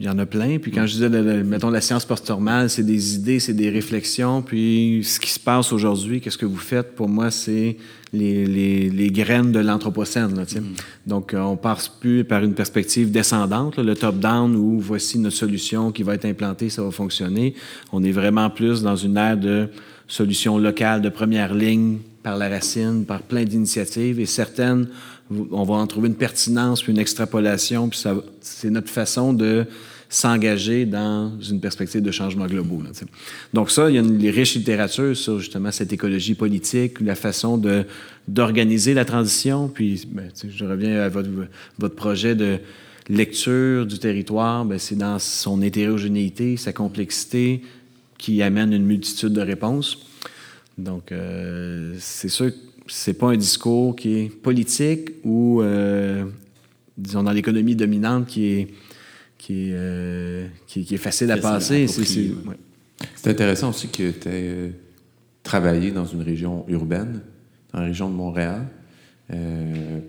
[0.00, 0.58] il y en a plein.
[0.58, 1.08] Puis quand je disais,
[1.44, 4.42] mettons, la science post-normale, c'est des idées, c'est des réflexions.
[4.42, 7.76] Puis ce qui se passe aujourd'hui, qu'est-ce que vous faites, pour moi, c'est
[8.12, 10.32] les, les, les, graines de l'Anthropocène.
[10.32, 10.60] Mm.
[11.06, 15.92] Donc, euh, on passe plus par une perspective descendante, le top-down, où voici notre solution
[15.92, 17.54] qui va être implantée, ça va fonctionner.
[17.92, 19.68] On est vraiment plus dans une ère de
[20.06, 24.18] solutions locales de première ligne par la racine, par plein d'initiatives.
[24.18, 24.88] Et certaines
[25.50, 28.02] on va en trouver une pertinence, puis une extrapolation, puis
[28.40, 29.66] c'est notre façon de
[30.08, 32.92] s'engager dans une perspective de changement global.
[33.52, 37.58] Donc ça, il y a une riche littérature sur justement cette écologie politique, la façon
[37.58, 37.84] de
[38.26, 39.68] d'organiser la transition.
[39.68, 41.28] Puis, ben, je reviens à votre,
[41.78, 42.58] votre projet de
[43.08, 47.60] lecture du territoire, ben, c'est dans son hétérogénéité, sa complexité,
[48.16, 50.06] qui amène une multitude de réponses.
[50.78, 52.50] Donc, euh, c'est sûr
[52.86, 56.24] c'est pas un discours qui est politique ou, euh,
[56.96, 58.68] disons, dans l'économie dominante qui est,
[59.38, 61.86] qui est, euh, qui, est facile à passer.
[61.88, 64.70] C'est intéressant aussi que tu aies euh,
[65.42, 67.20] travaillé dans une région urbaine,
[67.72, 68.66] dans la région de Montréal,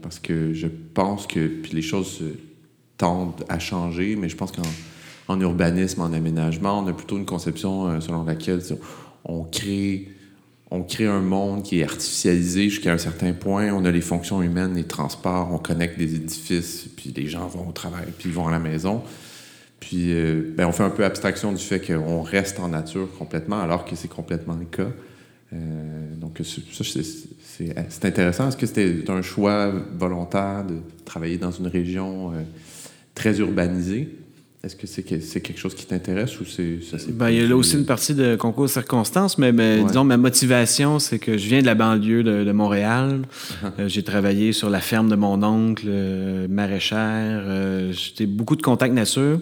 [0.01, 2.21] parce que je pense que puis les choses
[2.97, 7.99] tendent à changer, mais je pense qu'en urbanisme, en aménagement, on a plutôt une conception
[8.01, 8.59] selon laquelle
[9.23, 10.14] on crée
[10.71, 13.71] on crée un monde qui est artificialisé jusqu'à un certain point.
[13.71, 17.69] On a les fonctions humaines, les transports, on connecte des édifices, puis les gens vont
[17.69, 19.03] au travail, puis ils vont à la maison.
[19.79, 23.61] Puis euh, ben, on fait un peu abstraction du fait qu'on reste en nature complètement,
[23.61, 24.91] alors que c'est complètement le cas.
[25.53, 26.83] Euh, donc ça,
[27.41, 28.47] c'est intéressant.
[28.47, 32.41] Est-ce que c'était un choix volontaire de travailler dans une région euh,
[33.13, 34.09] très urbanisée?
[34.65, 37.55] Est-ce que c'est quelque chose qui t'intéresse ou c'est ça ben, Il y a là
[37.55, 39.53] aussi une partie de concours de circonstances, mais,
[39.83, 43.21] disons, ma motivation, c'est que je viens de la banlieue de, Montréal.
[43.21, 43.71] Uh-huh.
[43.79, 47.43] Euh, j'ai travaillé sur la ferme de mon oncle, euh, maraîchère.
[47.45, 49.39] Euh, j'ai beaucoup de contacts nature.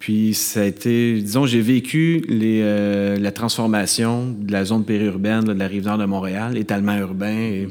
[0.00, 5.52] Puis ça a été, disons, j'ai vécu les, la transformation de la zone périurbaine, de
[5.52, 7.36] la rive nord de Montréal, étalement urbain.
[7.36, 7.68] Et,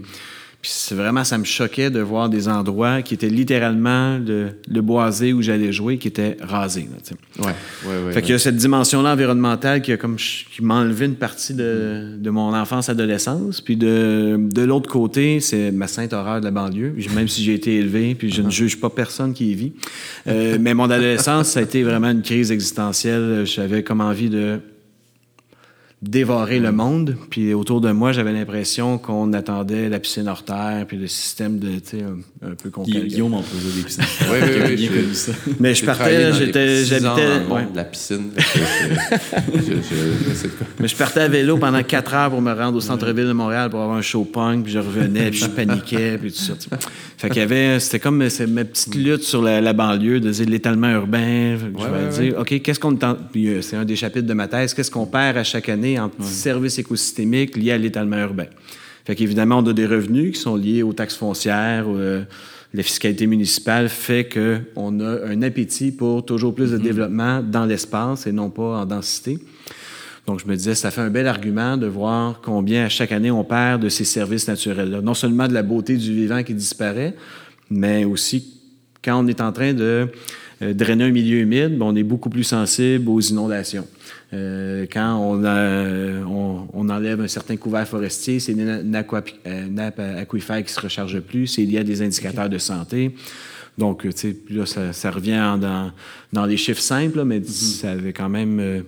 [0.68, 4.82] puis c'est vraiment, ça me choquait de voir des endroits qui étaient littéralement le, le
[4.82, 6.90] boisé où j'allais jouer, qui étaient rasés.
[7.40, 7.54] ouais, ouais,
[7.86, 11.16] ouais, fait qu'il y a cette dimension-là environnementale qui, a comme, qui m'a enlevé une
[11.16, 13.62] partie de, de mon enfance-adolescence.
[13.62, 17.54] Puis de, de l'autre côté, c'est ma sainte horreur de la banlieue, même si j'ai
[17.54, 19.72] été élevé, puis je ne juge pas personne qui y vit.
[20.28, 23.46] Euh, mais mon adolescence, ça a été vraiment une crise existentielle.
[23.46, 24.60] J'avais comme envie de
[26.02, 27.16] dévorer le monde.
[27.32, 31.58] Puis autour de moi, j'avais l'impression qu'on attendait la piscine hors terre, puis le système
[31.58, 32.04] de, tu sais,
[32.44, 33.02] un, peu concret.
[33.02, 34.04] Guillaume en faisait des piscines.
[34.32, 34.76] oui, oui, oui.
[34.76, 35.32] Bien connu ça.
[35.60, 37.40] Mais je partais, j'étais, j'habitais.
[37.50, 37.68] Ouais.
[37.74, 38.30] la piscine.
[40.80, 43.72] Mais je partais à vélo pendant quatre heures pour me rendre au centre-ville de Montréal
[43.72, 46.54] pour avoir un show punk, puis je revenais, puis je paniquais, puis tout ça.
[47.18, 50.92] Fait qu'il y avait, c'était comme ma petite lutte sur la, banlieue, de dire l'étalement
[50.92, 51.58] urbain.
[51.58, 53.18] je vais dire, OK, qu'est-ce qu'on tente?
[53.36, 55.87] Euh, c'est un des chapitres de ma thèse, qu'est-ce qu'on perd à chaque année?
[56.00, 58.48] En services écosystémiques liés à l'étalement urbain.
[59.06, 62.24] Fait qu'évidemment, on a des revenus qui sont liés aux taxes foncières, euh,
[62.74, 66.82] la fiscalité municipale fait qu'on a un appétit pour toujours plus de mm-hmm.
[66.82, 69.40] développement dans l'espace et non pas en densité.
[70.26, 73.32] Donc, je me disais, ça fait un bel argument de voir combien à chaque année
[73.32, 75.00] on perd de ces services naturels-là.
[75.00, 77.16] Non seulement de la beauté du vivant qui disparaît,
[77.70, 78.56] mais aussi
[79.02, 80.10] quand on est en train de
[80.62, 83.88] euh, drainer un milieu humide, ben, on est beaucoup plus sensible aux inondations.
[84.34, 90.82] Euh, quand on, on, enlève un certain couvert forestier, c'est une, nappe aquifère qui se
[90.82, 93.16] recharge plus, c'est lié à des indicateurs de santé.
[93.78, 95.92] Donc, tu sais, là, ça, revient dans,
[96.34, 97.80] dans les chiffres simples, mais mm-hmm.
[97.80, 98.82] ça avait quand même euh,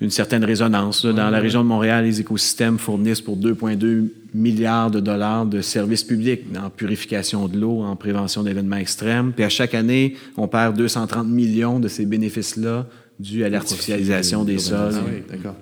[0.00, 1.04] une certaine résonance.
[1.04, 6.04] Dans la région de Montréal, les écosystèmes fournissent pour 2,2 milliards de dollars de services
[6.04, 9.32] publics en purification de l'eau, en prévention d'événements extrêmes.
[9.32, 12.86] Puis à chaque année, on perd 230 millions de ces bénéfices-là
[13.20, 14.94] dû à l'artificialisation des sols.
[14.94, 15.56] Ah oui, d'accord.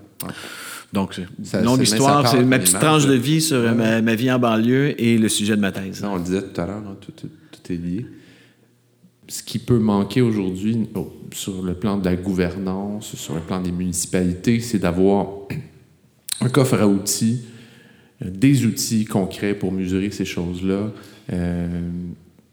[0.93, 1.21] Donc,
[1.63, 5.29] longue histoire, c'est ma petite tranche de vie sur ma, vie en banlieue et le
[5.29, 6.03] sujet de ma thèse.
[6.05, 8.07] on le disait tout à l'heure, hein, tout, est lié.
[9.31, 13.61] Ce qui peut manquer aujourd'hui oh, sur le plan de la gouvernance, sur le plan
[13.61, 15.27] des municipalités, c'est d'avoir
[16.41, 17.43] un coffre à outils,
[18.25, 20.93] euh, des outils concrets pour mesurer ces choses-là.
[21.31, 21.91] Euh,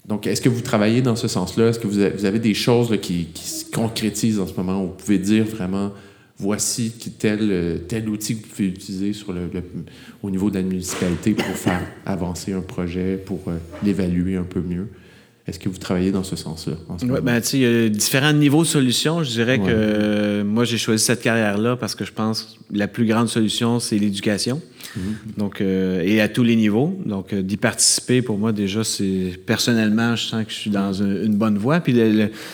[0.07, 1.69] donc, est-ce que vous travaillez dans ce sens-là?
[1.69, 5.17] Est-ce que vous avez, des choses qui, se concrétisent en ce moment où vous pouvez
[5.17, 5.91] dire vraiment,
[6.37, 9.11] voici tel, tel outil que vous pouvez utiliser
[10.21, 14.61] au niveau de la municipalité pour faire avancer un projet, pour euh, l'évaluer un peu
[14.61, 14.87] mieux?
[15.47, 16.73] Est-ce que vous travaillez dans ce sens-là?
[17.03, 19.23] Oui, ben, il y a différents niveaux de solutions.
[19.23, 22.87] Je dirais que euh, moi, j'ai choisi cette carrière-là parce que je pense que la
[22.87, 24.59] plus grande solution, c'est l'éducation.
[24.95, 25.03] Mhm.
[25.37, 26.99] Donc, euh, et à tous les niveaux.
[27.05, 30.93] Donc, euh, d'y participer, pour moi, déjà, c'est personnellement, je sens que je suis dans
[30.93, 31.79] une, bonne voie.
[31.79, 31.95] Puis,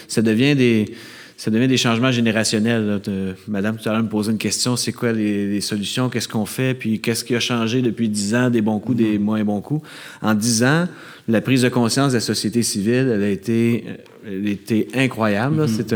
[0.10, 0.94] ça devient des
[1.38, 3.02] ça devient des changements générationnels.
[3.48, 6.08] Madame, tout à l'heure, me posait une question c'est quoi les, solutions?
[6.08, 6.76] Qu'est-ce qu'on fait?
[6.76, 9.26] Puis qu'est-ce qui a changé depuis dix ans Des bons coups, des mhm.
[9.26, 9.88] moins bons coups?
[10.22, 10.88] En dix ans,
[11.28, 13.86] la prise de conscience de la société civile, elle a été,
[14.26, 15.62] elle a été incroyable.
[15.62, 15.68] Mhm.
[15.68, 15.96] C'est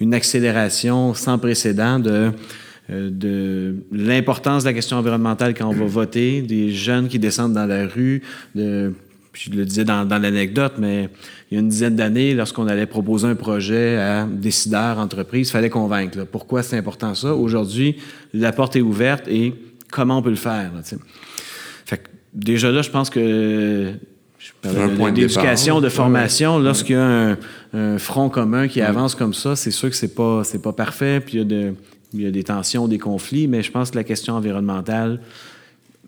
[0.00, 2.32] une accélération sans précédent de,
[2.90, 7.54] euh, de l'importance de la question environnementale quand on va voter, des jeunes qui descendent
[7.54, 8.22] dans la rue,
[8.54, 8.92] de
[9.34, 11.08] je le disais dans, l'anecdote, mais
[11.50, 15.50] il y a une dizaine d'années, lorsqu'on allait proposer un projet à décideurs, entreprises, il
[15.50, 16.24] fallait convaincre.
[16.24, 17.34] Pourquoi c'est important ça?
[17.34, 17.96] Aujourd'hui,
[18.32, 19.54] la porte est ouverte et
[19.90, 20.70] comment on peut le faire?
[21.84, 22.02] fait
[22.32, 23.92] déjà là, je pense que
[24.64, 27.36] d'éducation, de, formation, lorsqu'il y a
[27.72, 31.34] un, front commun qui avance comme ça, c'est sûr que c'est pas pas parfait, puis
[31.34, 31.74] il y, a de,
[32.12, 35.20] il y a des tensions, des conflits, mais je pense que la question environnementale,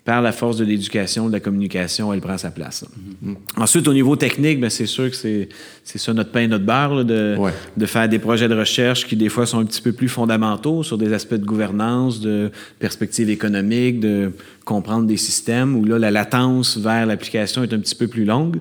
[0.06, 2.84] par la force de l'éducation, de la communication, elle prend sa place.
[2.84, 3.34] Mm-hmm.
[3.56, 5.48] Ensuite, au niveau technique, ben, c'est sûr que c'est,
[5.84, 7.36] ça notre pain, notre beurre, de,
[7.76, 10.84] de faire des projets de recherche qui, des fois, sont un petit peu plus fondamentaux
[10.84, 14.30] sur des aspects de gouvernance, de perspective économique, de
[14.66, 18.58] comprendre des systèmes, où là, la latence vers l'application est un petit peu plus longue.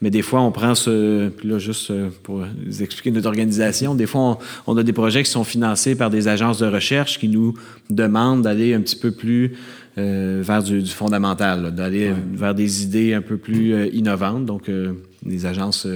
[0.00, 1.30] Mais des fois, on prend ce.
[1.30, 4.38] Puis là, juste euh, pour vous expliquer notre organisation, des fois,
[4.68, 7.54] on, a des projets qui sont financés par des agences de recherche qui nous
[7.90, 9.56] demandent d'aller un petit peu plus
[9.98, 14.92] euh, vers du, fondamental, d'aller vers des idées un peu plus euh, innovantes, donc euh,
[15.24, 15.88] des agences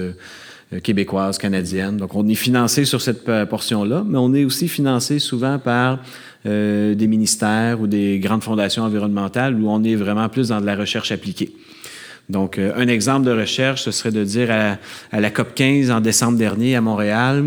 [0.81, 1.97] québécoises, canadiennes.
[1.97, 5.99] Donc, on est financé sur cette portion-là, mais on est aussi financé souvent par
[6.45, 10.75] des ministères ou des grandes fondations environnementales où on est vraiment plus dans de la
[10.75, 11.53] recherche appliquée.
[12.29, 14.77] Donc, un exemple de recherche, ce serait de dire à,
[15.11, 17.43] à, la COP 15 en décembre dernier à Montréal,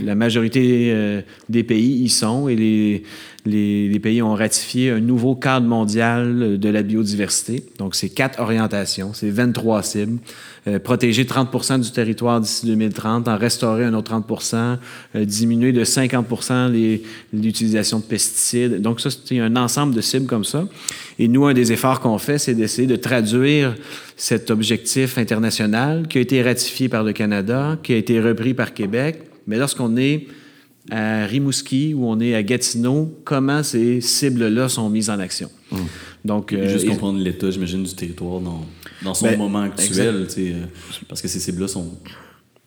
[0.00, 3.02] la majorité des pays y sont et les,
[3.46, 7.64] les, pays ont ratifié un nouveau cadre mondial de la biodiversité.
[7.78, 10.18] Donc, c'est quatre orientations, c'est 23 cibles.
[10.66, 14.26] Euh, protéger 30 du territoire d'ici 2030, en restaurer un autre 30
[15.14, 16.26] euh, diminuer de 50
[17.32, 18.82] l'utilisation de pesticides.
[18.82, 20.66] Donc, ça, c'est un ensemble de cibles comme ça.
[21.18, 23.74] Et nous, un des efforts qu'on fait, c'est d'essayer de traduire
[24.16, 28.74] cet objectif international qui a été ratifié par le Canada, qui a été repris par
[28.74, 29.22] Québec.
[29.46, 30.26] Mais lorsqu'on est
[30.90, 35.50] à Rimouski ou on est à Gatineau, comment ces cibles-là sont mises en action.
[35.72, 35.80] Hum.
[36.24, 38.64] Donc, euh, juste comprendre l'état, j'imagine, du territoire dans,
[39.02, 40.64] dans son ben, moment actuel, euh,
[41.08, 41.92] parce que ces cibles-là sont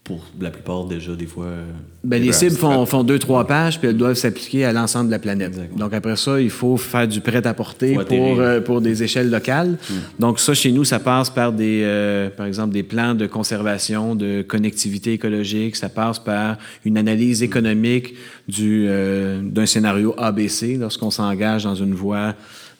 [0.04, 1.46] pour la plupart déjà des fois.
[1.46, 1.72] Euh,
[2.04, 5.12] ben, les cibles font, font, deux, trois pages, puis elles doivent s'appliquer à l'ensemble de
[5.12, 5.76] la planète.
[5.78, 9.78] Donc après ça, il faut faire du prêt-à-porter pour, euh, pour des échelles locales.
[9.90, 9.94] Hmm.
[10.20, 14.16] Donc ça, chez nous, ça passe par des, euh, par exemple, des plans de conservation,
[14.16, 15.76] de connectivité écologique.
[15.76, 18.16] Ça passe par une analyse économique
[18.48, 22.34] du, d'un scénario ABC lorsqu'on s'engage dans une voie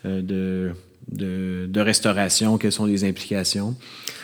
[0.04, 0.72] de
[1.12, 3.76] de, restauration, quelles sont les implications.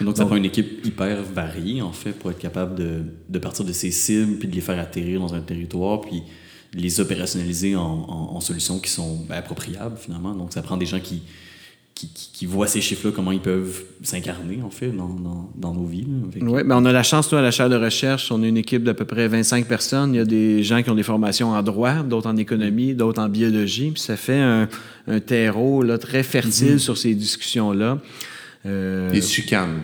[0.01, 3.65] Donc, ça prend une équipe hyper variée, en fait, pour être capable de, de, partir
[3.65, 6.23] de ces cibles, puis de les faire atterrir dans un territoire, puis
[6.73, 10.35] de les opérationnaliser en, en, solutions qui sont ben, appropriables, finalement.
[10.35, 11.23] Donc, ça prend des gens qui,
[11.95, 15.15] qui, voient ces chiffres-là, comment ils peuvent s'incarner, en fait, dans,
[15.55, 16.05] dans, nos vies.
[16.41, 18.57] Oui, ben on a la chance, toi, à la chaire de recherche, on est une
[18.57, 20.13] équipe d'à peu près 25 personnes.
[20.13, 23.21] Il y a des gens qui ont des formations en droit, d'autres en économie, d'autres
[23.21, 23.91] en biologie.
[23.91, 24.67] Puis ça fait un,
[25.07, 26.79] un terreau là, très fertile mm-hmm.
[26.79, 27.99] sur ces discussions-là.
[28.67, 29.11] Euh...
[29.11, 29.81] Des chicanes.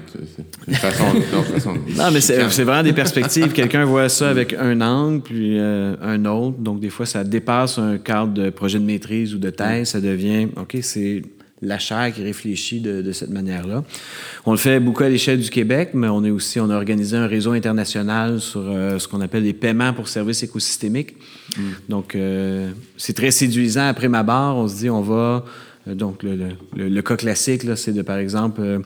[0.67, 3.51] non, mais c'est vraiment des perspectives.
[3.53, 6.57] Quelqu'un voit ça avec un angle, puis euh, un autre.
[6.57, 9.89] Donc, des fois, ça dépasse un cadre de projet de maîtrise ou de thèse.
[9.89, 11.21] Ça devient, OK, c'est
[11.63, 13.83] la chaire qui réfléchit de, cette manière-là.
[14.45, 17.15] On le fait beaucoup à l'échelle du Québec, mais on est aussi, on a organisé
[17.15, 21.15] un réseau international sur euh, ce qu'on appelle les paiements pour services écosystémiques.
[21.57, 21.61] Mm.
[21.87, 23.87] Donc, euh, c'est très séduisant.
[23.87, 25.45] Après ma barre, on se dit, on va...
[25.87, 28.81] Euh, donc, le, cas classique, c'est de, par exemple,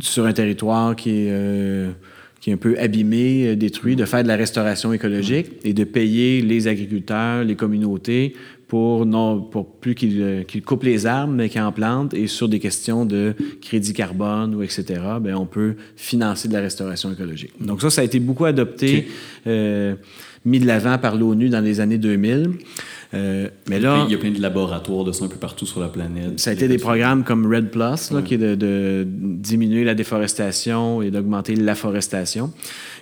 [0.00, 1.88] sur un territoire qui est
[2.40, 6.42] qui est un peu abîmé, détruit, de faire de la restauration écologique et de payer
[6.42, 8.34] les agriculteurs, les communautés
[8.72, 12.14] pour, non, pour plus qu'ils euh, coupent les arbres, mais qu'ils en plantent.
[12.14, 16.60] Et sur des questions de crédit carbone ou etc., bien, on peut financer de la
[16.60, 17.52] restauration écologique.
[17.60, 19.08] Donc ça, ça a été beaucoup adopté,
[19.46, 19.94] euh,
[20.46, 22.52] mis de l'avant par l'ONU dans les années 2000.
[23.14, 25.80] Euh, mais là, il y a plein de laboratoires de ça un peu partout sur
[25.80, 26.40] la planète.
[26.40, 29.94] Ça a été des programmes comme Red Plus, là, qui est de, de, diminuer la
[29.94, 32.52] déforestation et d'augmenter l'afforestation.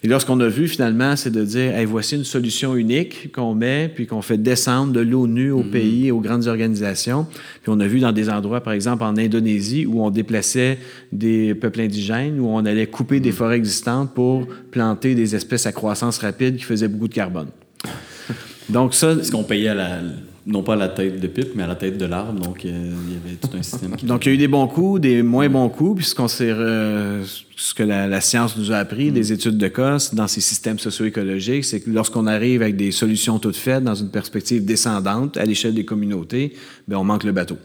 [0.03, 3.31] Et là, ce qu'on a vu finalement, c'est de dire, hey, voici une solution unique
[3.33, 5.71] qu'on met, puis qu'on fait descendre de l'ONU aux mm-hmm.
[5.71, 7.27] pays, aux grandes organisations.
[7.63, 10.79] Puis on a vu dans des endroits, par exemple en Indonésie, où on déplaçait
[11.13, 13.35] des peuples indigènes, où on allait couper des mm-hmm.
[13.35, 17.49] forêts existantes pour planter des espèces à croissance rapide qui faisaient beaucoup de carbone.
[18.71, 19.12] Donc ça...
[19.12, 19.99] Est-ce qu'on payait à la,
[20.47, 22.41] non pas à la tête de pipe, mais à la tête de l'arbre.
[22.41, 23.95] Donc, euh, il y avait tout un système.
[23.97, 24.07] Qui...
[24.07, 27.75] donc, il y a eu des bons coups, des moins bons coups, puisqu'on sait ce
[27.75, 29.35] que la, science nous a appris, des mm.
[29.35, 33.57] études de cas dans ces systèmes socio-écologiques, c'est que lorsqu'on arrive avec des solutions toutes
[33.57, 36.55] faites dans une perspective descendante à l'échelle des communautés,
[36.89, 37.59] bien, on manque le bateau.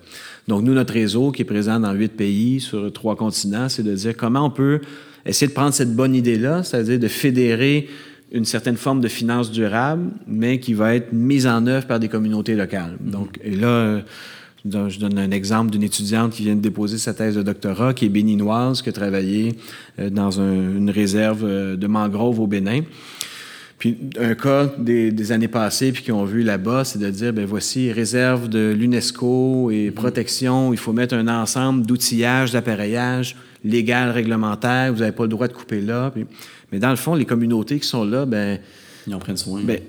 [0.48, 3.96] Donc, nous, notre réseau, qui est présent dans huit pays sur trois continents, c'est de
[3.96, 4.82] dire comment on peut
[5.26, 7.88] essayer de prendre cette bonne idée-là, c'est-à-dire de fédérer
[8.36, 12.10] une certaine forme de finance durable, mais qui va être mise en œuvre par des
[12.10, 12.98] communautés locales.
[13.02, 13.12] Mhm.
[13.12, 14.02] Donc, et là,
[14.66, 18.06] je donne un exemple d'une étudiante qui vient de déposer sa thèse de doctorat, qui
[18.06, 19.56] est béninoise, qui a travaillé
[20.00, 22.82] euh, dans une réserve euh, de mangroves au Bénin.
[23.78, 27.46] Puis un cas des, années passées, puis qu'ils ont vu là-bas, c'est de dire, ben
[27.46, 29.94] voici, réserve de l'UNESCO et mhm.
[29.94, 35.48] protection, il faut mettre un ensemble d'outillage, d'appareillage légal, réglementaire, vous n'avez pas le droit
[35.48, 36.12] de couper là.
[36.12, 36.26] Puis,
[36.72, 38.60] mais dans le fond, les communautés qui sont là, ben
[39.08, 39.62] ils en prennent soin.
[39.64, 39.80] Ben,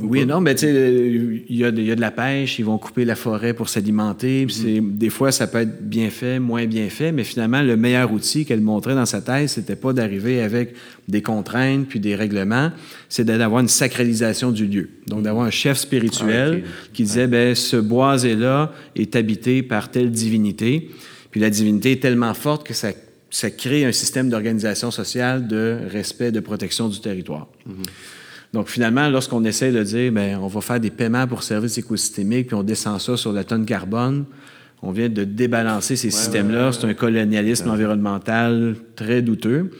[0.00, 3.14] oui non, mais tu sais, il y, a de la pêche, ils vont couper la
[3.14, 4.46] forêt pour s'alimenter.
[4.46, 4.96] Mm-hmm.
[4.96, 8.46] Des fois, ça peut être bien fait, moins bien fait, mais finalement, le meilleur outil
[8.46, 10.74] qu'elle montrait dans sa thèse, c'était pas d'arriver avec
[11.08, 12.70] des contraintes puis des règlements,
[13.10, 14.88] c'est d'avoir une sacralisation du lieu.
[15.08, 20.10] Donc, d'avoir un chef spirituel ah, qui disait, ben ce boisé-là est habité par telle
[20.10, 20.90] divinité.
[21.30, 22.92] Puis la divinité est tellement forte que ça
[23.32, 27.48] ça crée un système d'organisation sociale de respect, de protection du territoire.
[27.66, 28.52] Mm-hmm.
[28.52, 32.48] Donc, finalement, lorsqu'on essaie de dire, bien, on va faire des paiements pour services écosystémiques,
[32.48, 34.26] puis on descend ça sur la tonne carbone,
[34.82, 36.72] on vient de débalancer ces systèmes-là.
[36.72, 39.70] C'est un colonialisme environnemental très douteux.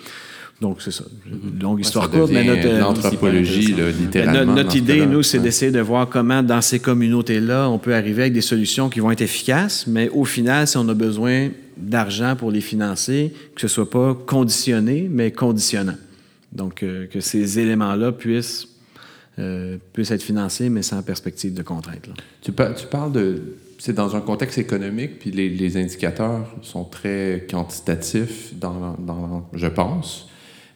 [0.62, 1.04] Donc, c'est ça.
[1.04, 1.62] Mm-hmm.
[1.62, 2.66] Longue histoire courte, mais notre...
[2.66, 4.54] Euh, L'anthropologie, littéralement.
[4.54, 8.32] Notre, idée, nous, c'est d'essayer de voir comment, dans ces communautés-là, on peut arriver avec
[8.32, 11.50] des solutions qui vont être efficaces, mais au final, si on a besoin
[11.82, 15.96] d'argent pour les financer, que ce ne soit pas conditionné, mais conditionnant.
[16.52, 18.68] Donc, euh, que ces éléments-là puissent,
[19.38, 22.08] euh, puissent être financés, mais sans perspective de contrainte.
[22.42, 23.56] Tu, tu, parles de...
[23.78, 30.28] C'est dans un contexte économique, puis les, indicateurs sont très quantitatifs, dans, dans je pense.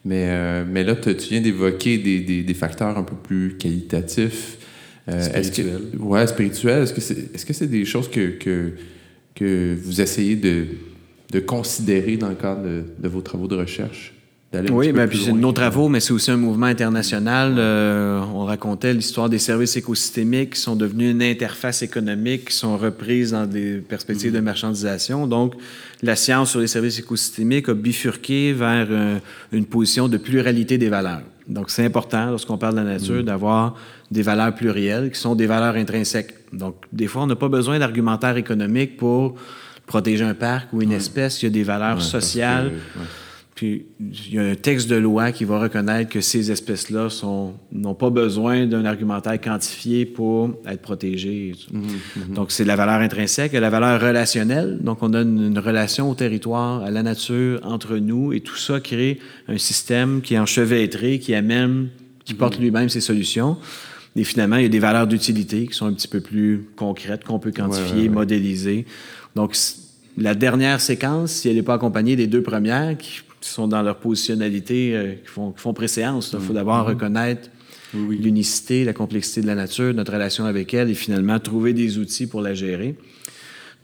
[0.05, 4.59] Mais, euh, mais là, tu viens d'évoquer des, des, des, facteurs un peu plus qualitatifs.
[5.09, 5.83] spirituels.
[5.99, 6.83] Oui, spirituels.
[6.85, 8.73] Est-ce que c'est est -ce c'est des choses que, que
[9.37, 10.67] que vous essayez de,
[11.31, 14.13] de considérer dans le cadre de, vos travaux de recherche?
[14.71, 17.57] Oui, bien, puis c'est nos travaux, mais c'est aussi un mouvement international.
[17.59, 22.79] Euh, on racontait l'histoire des services écosystémiques qui sont devenus une interface économique, qui sont
[22.79, 24.43] reprises dans des perspectives de mm-hmm.
[24.43, 25.27] marchandisation.
[25.27, 25.55] Donc,
[26.03, 29.19] la science sur les services écosystémiques a bifurqué vers euh,
[29.53, 31.23] une position de pluralité des valeurs.
[31.49, 33.25] Donc, c'est important, lorsqu'on parle de la nature, mm-hmm.
[33.25, 33.77] d'avoir
[34.11, 36.35] des valeurs plurielles qui sont des valeurs intrinsèques.
[36.53, 39.35] Donc, des fois, on n'a pas besoin d'argumentaire économique pour
[39.87, 41.43] protéger un parc ou une espèce.
[41.43, 42.73] Il y a des valeurs sociales.
[43.57, 47.09] Puis, il y a un texte de loi qui va reconnaître que ces espèces-là
[47.73, 51.55] n'ont pas besoin d'un argumentaire quantifié pour être protégées.
[51.73, 51.83] Mhm,
[52.17, 52.35] mhm.
[52.35, 53.55] Donc, c'est la valeur intrinsèque.
[53.55, 54.77] la valeur relationnelle.
[54.83, 58.79] Donc, on a une, relation au territoire, à la nature, entre nous, et tout ça
[58.79, 61.89] crée un système qui est enchevêtré, qui amène,
[62.27, 62.63] qui porte mhm.
[62.63, 63.57] lui-même ses solutions.
[64.17, 67.25] Et finalement, il y a des valeurs d'utilité qui sont un petit peu plus concrètes,
[67.25, 68.85] qu'on peut quantifier, modéliser.
[69.37, 69.55] Donc,
[70.17, 73.99] la dernière séquence, si elle n'est pas accompagnée des deux premières, qui sont dans leur
[73.99, 76.57] positionnalité, euh, qui, font, qui, font, préséance, il faut mm-hmm.
[76.57, 77.51] d'abord reconnaître
[77.95, 82.27] l'unicité, la complexité de la nature, notre relation avec elle, et finalement trouver des outils
[82.27, 82.97] pour la gérer.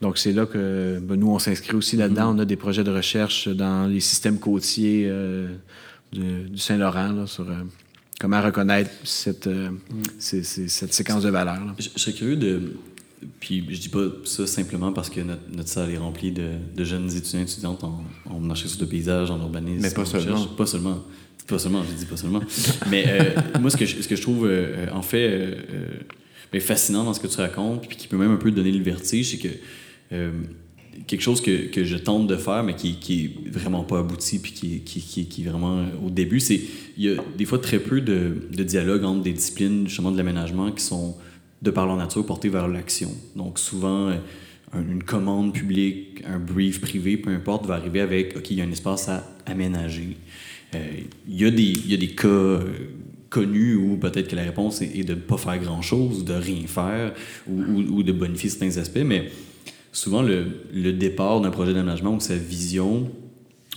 [0.01, 2.33] Donc, c'est là que ben, nous, on s'inscrit aussi là-dedans.
[2.33, 2.37] Mm-hmm.
[2.37, 5.47] On a des projets de recherche dans les systèmes côtiers euh,
[6.11, 7.47] du Saint-Laurent, sur...
[7.47, 7.61] Euh,
[8.23, 9.69] comment reconnaître cette, euh,
[10.17, 11.75] cette séquence de valeurs.
[11.77, 12.73] Je, serais curieux de.
[13.39, 17.09] Puis je dis pas ça simplement parce que notre, salle est remplie de, de jeunes
[17.15, 19.81] étudiants et étudiantes en, en architecture de paysage, en urbanisme.
[19.81, 20.45] Mais pas seulement.
[20.45, 21.03] Pas seulement.
[21.47, 22.41] Pas seulement, je dis pas seulement.
[22.89, 25.57] Mais euh, moi, ce que je, ce que je trouve euh, en fait
[26.51, 28.83] ben, fascinant dans ce que tu racontes, puis qui peut même un peu donner le
[28.83, 29.49] vertige, c'est que
[31.07, 34.39] quelque chose que, que, je tente de faire, mais qui, qui est vraiment pas abouti,
[34.39, 36.61] puis qui, qui, qui est vraiment au début, c'est
[36.97, 40.17] il y a des fois très peu de, de dialogue entre des disciplines justement de
[40.17, 41.15] l'aménagement qui sont
[41.63, 43.09] de par leur nature, portés vers l'action.
[43.35, 44.11] Donc souvent,
[44.73, 48.65] une commande publique, un brief privé, peu importe, va arriver avec, OK, il y a
[48.65, 50.17] un espace à aménager.
[50.73, 52.59] Il y, a des, y a des cas
[53.33, 57.13] connu où peut-être que la réponse est, de ne pas faire grand-chose, de rien faire
[57.49, 59.31] ou, de bonifier certains aspects, mais
[59.91, 63.11] souvent le, le départ d'un projet d'aménagement ou sa vision,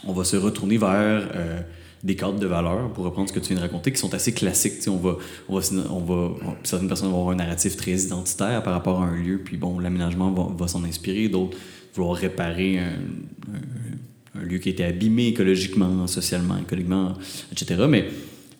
[0.05, 1.61] on va se retourner vers euh,
[2.07, 4.33] des cadres de valeur, pour reprendre ce que tu viens de raconter, qui sont assez
[4.33, 4.75] classiques.
[4.87, 5.59] on va, on
[6.01, 9.57] va, certaines personnes vont avoir un narratif très identitaire par rapport à un lieu, puis
[9.57, 11.59] bon, l'aménagement va, va s'en inspirer, d'autres
[11.97, 17.15] vouloir réparer un, lieu qui a été abîmé écologiquement, socialement, économiquement,
[17.53, 17.87] etc.
[17.89, 18.09] Mais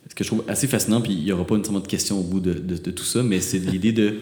[0.09, 2.23] ce que je trouve assez fascinant, puis il n'y aura pas nécessairement de questions au
[2.23, 4.15] bout de, de, tout ça, mais c'est l'idée de,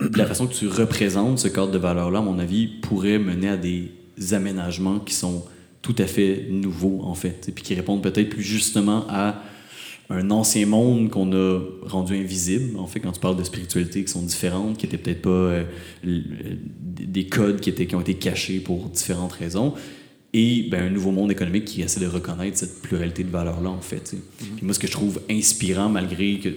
[0.00, 3.48] de, la façon que tu représentes ce cadre de valeurs-là, à mon avis, pourrait mener
[3.48, 3.92] à des
[4.32, 5.44] aménagements qui sont
[5.82, 9.42] tout à fait nouveaux, en fait, et puis qui répondent peut-être plus justement à
[10.10, 14.10] un ancien monde qu'on a rendu invisible, en fait, quand tu parles de spiritualité qui
[14.10, 15.64] sont différentes, qui n'étaient peut-être pas euh,
[16.04, 19.74] des codes qui, étaient, qui ont été cachés pour différentes raisons,
[20.34, 23.80] et ben, un nouveau monde économique qui essaie de reconnaître cette pluralité de valeurs-là, en
[23.80, 24.14] fait.
[24.14, 24.46] Mm-hmm.
[24.62, 26.50] moi, ce que je trouve inspirant, malgré que,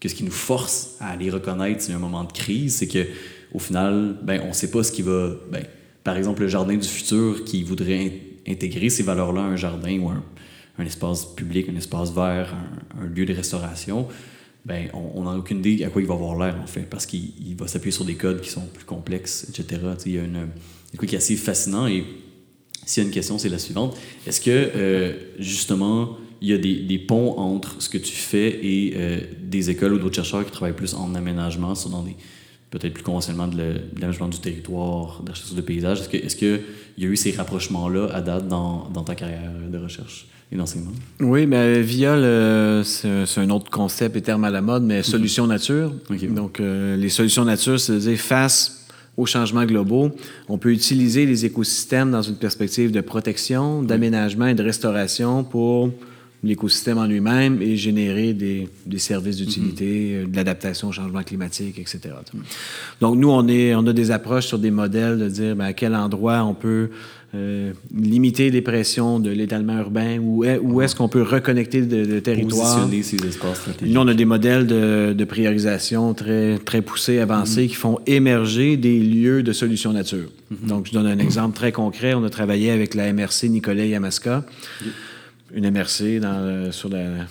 [0.00, 3.06] que ce qui nous force à les reconnaître, c'est un moment de crise, c'est que
[3.52, 5.30] au final, ben, on ne sait pas ce qui va...
[5.50, 5.64] Ben,
[6.04, 8.12] par exemple, le jardin du futur qui voudrait
[8.50, 10.22] intégrer ces valeurs-là à un jardin ou un,
[10.78, 12.54] un, espace public, un espace vert,
[13.00, 14.08] un, lieu de restauration,
[14.64, 17.56] ben, on n'a aucune idée à quoi il va avoir l'air, en fait, parce qu'il
[17.56, 19.80] va s'appuyer sur des codes qui sont plus complexes, etc.
[20.04, 22.04] Il y a une, un truc qui est assez fascinant et
[22.84, 23.96] s'il y a une question, c'est la suivante.
[24.26, 28.58] Est-ce que, euh, justement, il y a des, des, ponts entre ce que tu fais
[28.62, 32.16] et euh, des écoles ou d'autres chercheurs qui travaillent plus en aménagement, sur dans des
[32.70, 36.00] peut-être plus conventionnellement de l'aménagement du territoire, d'architecture de paysage.
[36.00, 36.60] Est-ce qu'il est que
[36.98, 40.92] y a eu ces rapprochements-là à date dans, dans, ta carrière de recherche et d'enseignement?
[41.20, 42.14] Oui, mais via
[42.84, 45.92] c'est un autre concept et terme à la mode, mais solutions nature.
[46.30, 50.10] Donc, euh, les solutions nature, c'est-à-dire face aux changements globaux.
[50.48, 55.90] On peut utiliser les écosystèmes dans une perspective de protection, d'aménagement et de restauration pour
[56.42, 61.78] l'écosystème en lui-même et générer des, des services d'utilité, euh, de l'adaptation au changement climatique,
[61.78, 62.00] etc.
[63.00, 65.72] Donc, nous, on, est, on a des approches sur des modèles de dire ben, à
[65.72, 66.90] quel endroit on peut
[67.32, 72.20] euh, limiter les pressions de l'étalement urbain, où, est, où est-ce qu'on peut reconnecter le
[72.20, 72.74] territoire.
[72.74, 73.94] Positionner ces espaces stratégiques.
[73.94, 78.76] Nous, on a des modèles de, de priorisation très, très poussés, avancés, qui font émerger
[78.76, 80.28] des lieux de solutions nature.
[80.52, 80.66] Mm-hmm.
[80.66, 82.14] Donc, je donne un exemple très concret.
[82.14, 84.44] On a travaillé avec la MRC Nicolet Yamaska,
[85.54, 87.26] une MRC dans, sur la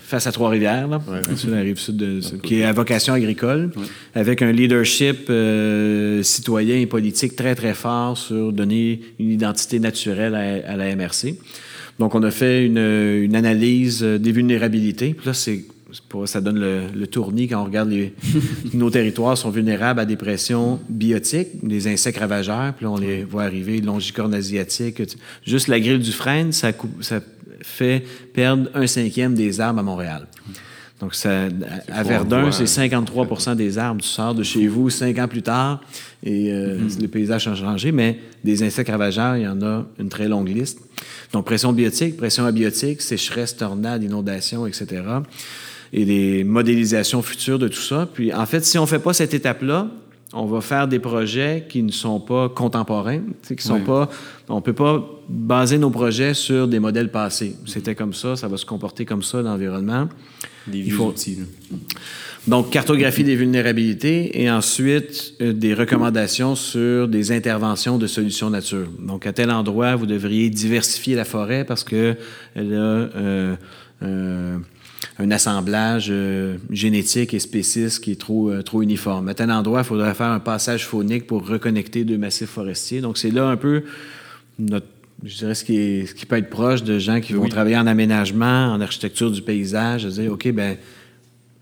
[0.00, 0.88] face à Trois-Rivières,
[1.36, 3.70] sur la rive sud, de, qui est à vocation agricole,
[4.14, 10.34] avec un leadership euh, citoyen et politique très, très fort sur donner une identité naturelle
[10.34, 11.36] à, la MRC.
[11.98, 15.14] Donc, on a fait une, une analyse des vulnérabilités.
[15.14, 15.64] Puis là, c'est
[16.26, 18.14] ça donne le, le, tournis quand on regarde les,
[18.74, 23.24] nos territoires sont vulnérables à des pressions biotiques, des insectes ravageurs, puis là, on les
[23.24, 25.02] voit arriver, longicornes asiatiques.
[25.44, 27.20] Juste la grille du frêne, ça, ça
[27.60, 30.26] fait perdre un cinquième des arbres à Montréal.
[31.00, 31.46] Donc, ça,
[31.92, 34.00] à Verdun, c'est 53% des arbres.
[34.00, 35.80] Tu sors de chez vous cinq ans plus tard
[36.24, 37.02] et euh, mm-hmm.
[37.02, 40.48] le paysage a changé, mais des insectes ravageurs, il y en a une très longue
[40.48, 40.80] liste.
[41.32, 45.02] Donc, pression biotique, pression abiotique, sécheresse, tornades, inondations, etc.
[45.92, 48.08] Et des modélisations futures de tout ça.
[48.12, 49.88] Puis, en fait, si on ne fait pas cette étape-là,
[50.34, 54.10] on va faire des projets qui ne sont pas contemporains, qui sont pas.
[54.48, 57.56] On peut pas baser nos projets sur des modèles passés.
[57.66, 60.08] C'était comme ça, ça va se comporter comme ça l'environnement.
[60.66, 61.38] Des vieux outils.
[62.46, 68.86] Donc, cartographie des vulnérabilités et ensuite euh, des recommandations sur des interventions de solutions nature.
[69.00, 72.16] Donc, à tel endroit, vous devriez diversifier la forêt parce que
[72.54, 73.56] elle a euh,
[74.02, 74.56] euh,
[75.18, 79.28] un assemblage euh, génétique et spéciste qui est trop, euh, trop uniforme.
[79.28, 83.00] À tel endroit, il faudrait faire un passage phonique pour reconnecter deux massifs forestiers.
[83.00, 83.82] Donc, c'est là un peu
[84.60, 84.86] notre,
[85.24, 87.76] je dirais, ce qui, est, ce qui peut être proche de gens qui vont travailler
[87.76, 90.76] en aménagement, en architecture du paysage, de dire, OK, ben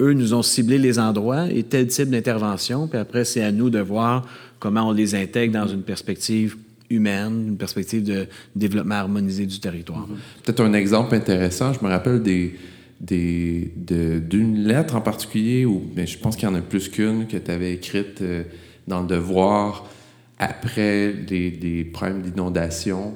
[0.00, 3.70] eux nous ont ciblé les endroits et tel type d'intervention, puis après, c'est à nous
[3.70, 4.26] de voir
[4.58, 6.56] comment on les intègre dans une perspective
[6.90, 10.06] humaine, une perspective de développement harmonisé du territoire.
[10.44, 12.54] Peut-être un exemple intéressant, je me rappelle des
[13.00, 17.36] d'une lettre en particulier, ou mais je pense qu'il y en a plus qu'une que
[17.36, 18.44] tu avais écrite euh,
[18.88, 19.86] dans le devoir
[20.38, 23.14] après des, des problèmes d'inondation.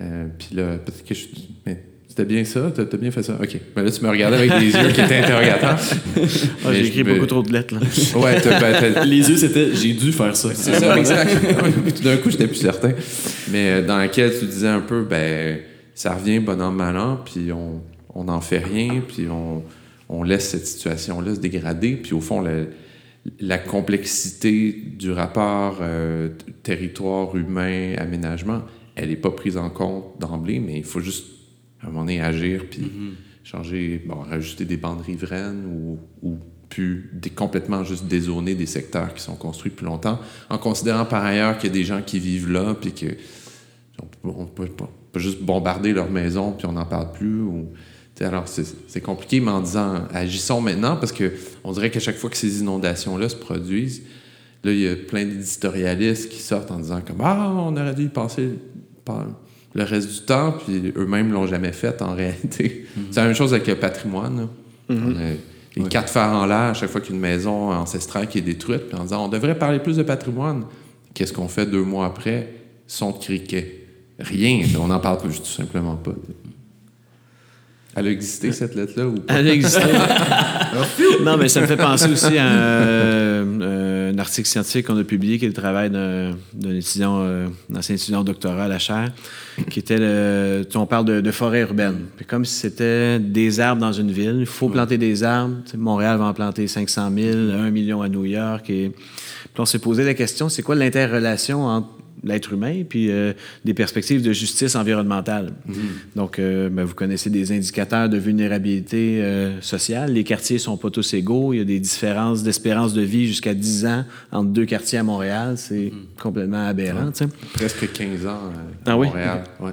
[0.00, 1.26] Euh, puis là, peut-être que je.
[1.64, 2.72] Mais c'était bien ça?
[2.74, 3.38] T'as as bien fait ça?
[3.40, 3.56] OK.
[3.76, 5.78] Mais là, tu me regardais avec des yeux qui étaient interrogateurs.
[6.64, 7.80] Ah, j'ai écrit beaucoup trop de lettres, là.
[8.20, 10.48] ouais, ben, Les yeux, c'était j'ai dû faire ça.
[10.54, 12.02] C'est ça, exact.
[12.02, 12.92] D'un coup, j'étais plus certain.
[13.50, 15.58] Mais euh, dans laquelle tu disais un peu, ben,
[15.94, 17.80] ça revient bon an, mal an, puis on
[18.16, 19.26] on n'en fait rien, puis
[20.08, 21.96] on, laisse cette situation-là se dégrader.
[21.96, 22.42] Puis au fond,
[23.40, 26.30] la complexité du rapport euh,
[26.62, 28.62] territoire humain, aménagement,
[28.94, 31.26] elle n'est pas prise en compte d'emblée, mais il faut juste,
[31.82, 33.44] à un moment donné, agir, puis mm-hmm.
[33.44, 36.38] changer, bon, rajouter des bandes riveraines ou, ou
[36.68, 37.04] puis
[37.34, 40.18] complètement juste dézoner des secteurs qui sont construits plus longtemps,
[40.50, 43.06] en considérant par ailleurs qu'il y a des gens qui vivent là, puis que
[44.24, 47.40] on peut pas, juste bombarder leur maison, puis on n'en parle plus.
[47.40, 47.68] Ou,
[48.20, 51.32] alors, c'est compliqué, mais en disant agissons maintenant, parce que
[51.64, 54.02] on dirait qu'à chaque fois que ces inondations-là se produisent,
[54.64, 58.04] là, il y a plein d'éditorialistes qui sortent en disant comme Ah, on aurait dû
[58.04, 58.50] y penser
[59.74, 62.86] le reste du temps, puis eux-mêmes l'ont jamais fait en réalité.
[62.86, 63.02] Mm-hmm.
[63.10, 64.48] C'est la même chose avec le patrimoine.
[64.88, 65.36] Mm-hmm.
[65.76, 68.96] les quatre fers en l'air à chaque fois qu'une maison ancestrale qui est détruite, puis
[68.96, 70.64] en disant on devrait parler plus de patrimoine.
[71.12, 72.54] Qu'est-ce qu'on fait deux mois après?
[72.86, 73.84] Son de criquet.
[74.18, 74.64] Rien.
[74.80, 76.12] On n'en parle tout simplement pas.
[77.96, 79.34] Elle a existé, cette lettre-là, ou pas?
[79.34, 79.80] Elle a existé.
[81.24, 85.38] non, mais ça me fait penser aussi à euh, un, article scientifique qu'on a publié,
[85.38, 86.36] qui est le travail d'un
[86.74, 89.12] étudiant, euh, ancien étudiant doctoral à Cher,
[89.70, 90.66] qui était le...
[90.74, 92.06] On parle de, forêt urbaine.
[92.26, 94.36] comme si c'était des arbres dans une ville.
[94.40, 95.56] Il faut planter des arbres.
[95.74, 98.68] Montréal va en planter 500 000, 1 million à New York.
[98.68, 98.90] Et...
[98.90, 101.88] Puis on s'est posé la question, c'est quoi l'interrelation entre
[102.26, 103.32] l'être humain, puis euh,
[103.64, 105.52] des perspectives de justice environnementale.
[105.66, 105.74] Mhm.
[106.16, 110.12] Donc, euh, ben, vous connaissez des indicateurs de vulnérabilité euh, sociale.
[110.12, 111.52] Les quartiers sont pas tous égaux.
[111.52, 115.02] Il y a des différences d'espérance de vie jusqu'à 10 ans entre deux quartiers à
[115.02, 115.54] Montréal.
[115.56, 116.06] C'est mhm.
[116.20, 117.10] complètement aberrant.
[117.54, 118.40] Presque 15 ans
[118.84, 119.44] à ah Montréal.
[119.60, 119.70] Oui?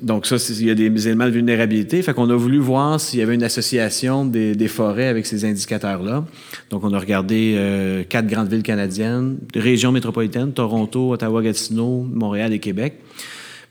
[0.00, 2.00] Donc, ça, il y a des éléments de vulnérabilité.
[2.00, 6.24] Fait qu'on a voulu voir s'il y avait une association des, forêts avec ces indicateurs-là.
[6.70, 12.52] Donc, on a regardé euh, quatre grandes villes canadiennes, régions métropolitaines, Toronto, Ottawa, Gatineau, Montréal
[12.52, 12.94] et Québec.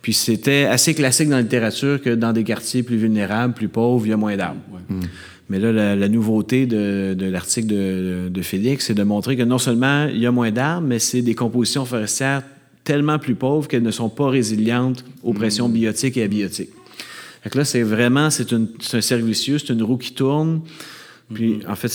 [0.03, 4.05] Puis c'était assez classique dans la littérature que dans des quartiers plus vulnérables, plus pauvres,
[4.05, 4.59] il y a moins d'arbres.
[4.89, 4.99] Mm.
[5.49, 10.07] Mais là, la, nouveauté de, l'article de, de, Félix, c'est de montrer que non seulement
[10.07, 12.43] il y a moins d'arbres, mais c'est des compositions forestières
[12.83, 15.73] tellement plus pauvres qu'elles ne sont pas résilientes aux pressions mm.
[15.73, 16.71] biotiques et abiotiques.
[17.43, 20.61] Fait là, c'est vraiment, c'est, un cercle vicieux, c'est une roue qui tourne.
[21.33, 21.71] Puis, mm-hmm.
[21.71, 21.89] en fait...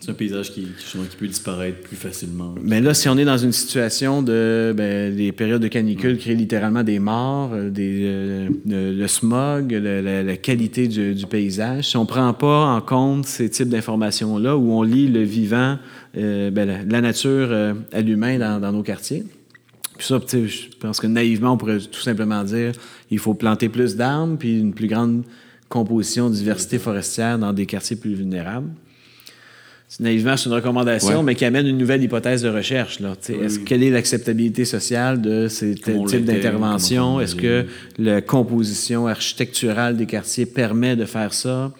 [0.00, 2.54] C'est un paysage qui, qui, peut disparaître plus facilement.
[2.62, 4.74] Mais là, si on est dans une situation de...
[4.76, 10.36] Ben, les périodes de canicule créent littéralement des morts, euh, des, euh, le, smog, la,
[10.36, 11.90] qualité du, paysage.
[11.90, 15.78] Si on ne prend pas en compte ces types d'informations-là, où on lit le vivant,
[16.16, 17.52] euh, ben, la, nature
[17.92, 19.24] à l'humain dans nos quartiers,
[19.96, 22.72] puis ça, je pense que naïvement, on pourrait tout simplement dire
[23.10, 25.22] il faut planter plus d'arbres, puis une plus grande
[25.68, 28.70] composition, diversité forestière dans des quartiers plus vulnérables.
[30.00, 32.98] Naïvement, c'est une recommandation, mais qui amène une nouvelle hypothèse de recherche.
[33.00, 33.14] Là.
[33.28, 37.20] Est-ce quelle est l'acceptabilité sociale de ces types d'interventions?
[37.20, 37.66] Est-ce que
[37.98, 41.72] la composition architecturale des quartiers permet de faire ça?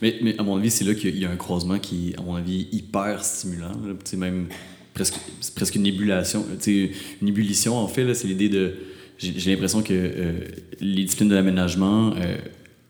[0.00, 2.34] Mais, mais, à mon avis, c'est là qu'il y a un croisement qui, à mon
[2.34, 3.72] avis, hyper stimulant.
[3.86, 3.94] Là.
[4.16, 4.46] Même
[4.94, 5.14] presque,
[5.54, 6.44] presque une ébullition.
[6.66, 8.74] Une ébullition, en fait, c'est l'idée de.
[9.18, 10.32] J'ai l'impression que euh,
[10.80, 12.36] les disciplines de l'aménagement, euh,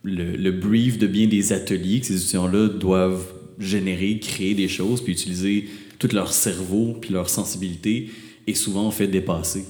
[0.02, 3.26] le, brief de bien des ateliers que ces étudiants-là doivent
[3.58, 8.10] générer, créer des choses, puis utiliser tout leur cerveau, puis leur sensibilité,
[8.46, 9.64] est souvent fait dépasser.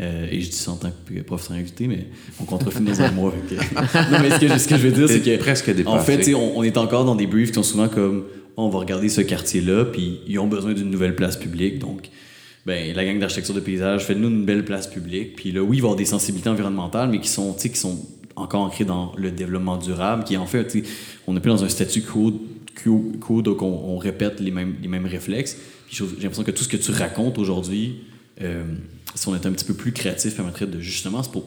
[0.00, 2.06] Euh, et je dis ça en tant que professeur invité, mais
[2.40, 3.34] on contrefinit dans un mois.
[4.10, 5.36] non, mais ce que, ce que, je veux dire, c'est que.
[5.36, 5.96] Presque dépassé.
[5.96, 8.24] En fait, on, on, est encore dans des briefs qui sont souvent comme
[8.66, 11.78] on va regarder ce quartier-là, puis ils ont besoin d'une nouvelle place publique.
[11.78, 12.10] Donc,
[12.66, 15.36] ben, la gang d'architecture de paysage, fait nous une belle place publique.
[15.36, 17.98] Puis là, oui, il va y avoir des sensibilités environnementales, mais qui sont, qui sont
[18.36, 20.76] encore ancrées dans le développement durable, qui en fait,
[21.26, 22.32] on n'est plus dans un statut quo,
[23.42, 25.56] donc on, répète les mêmes, les mêmes réflexes.
[25.90, 27.96] J'ai l'impression que tout ce que tu racontes aujourd'hui,
[28.40, 28.64] euh,
[29.14, 31.44] si on était un petit peu plus créatif, permettrait de justement, c'est pour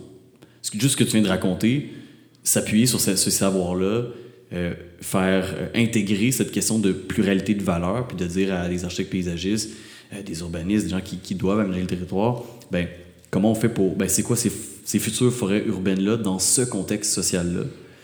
[0.73, 1.91] juste ce que tu viens de raconter,
[2.43, 4.03] s'appuyer sur ce savoir-là,
[4.53, 8.85] euh, faire euh, intégrer cette question de pluralité de valeurs, puis de dire à des
[8.85, 9.71] architectes paysagistes,
[10.13, 12.87] euh, des urbanistes, des gens qui, doivent aménager le territoire, ben,
[13.31, 13.95] comment on fait pour.
[13.95, 14.51] Ben, c'est quoi ces,
[14.85, 17.63] ces, futures forêts urbaines-là dans ce contexte social-là?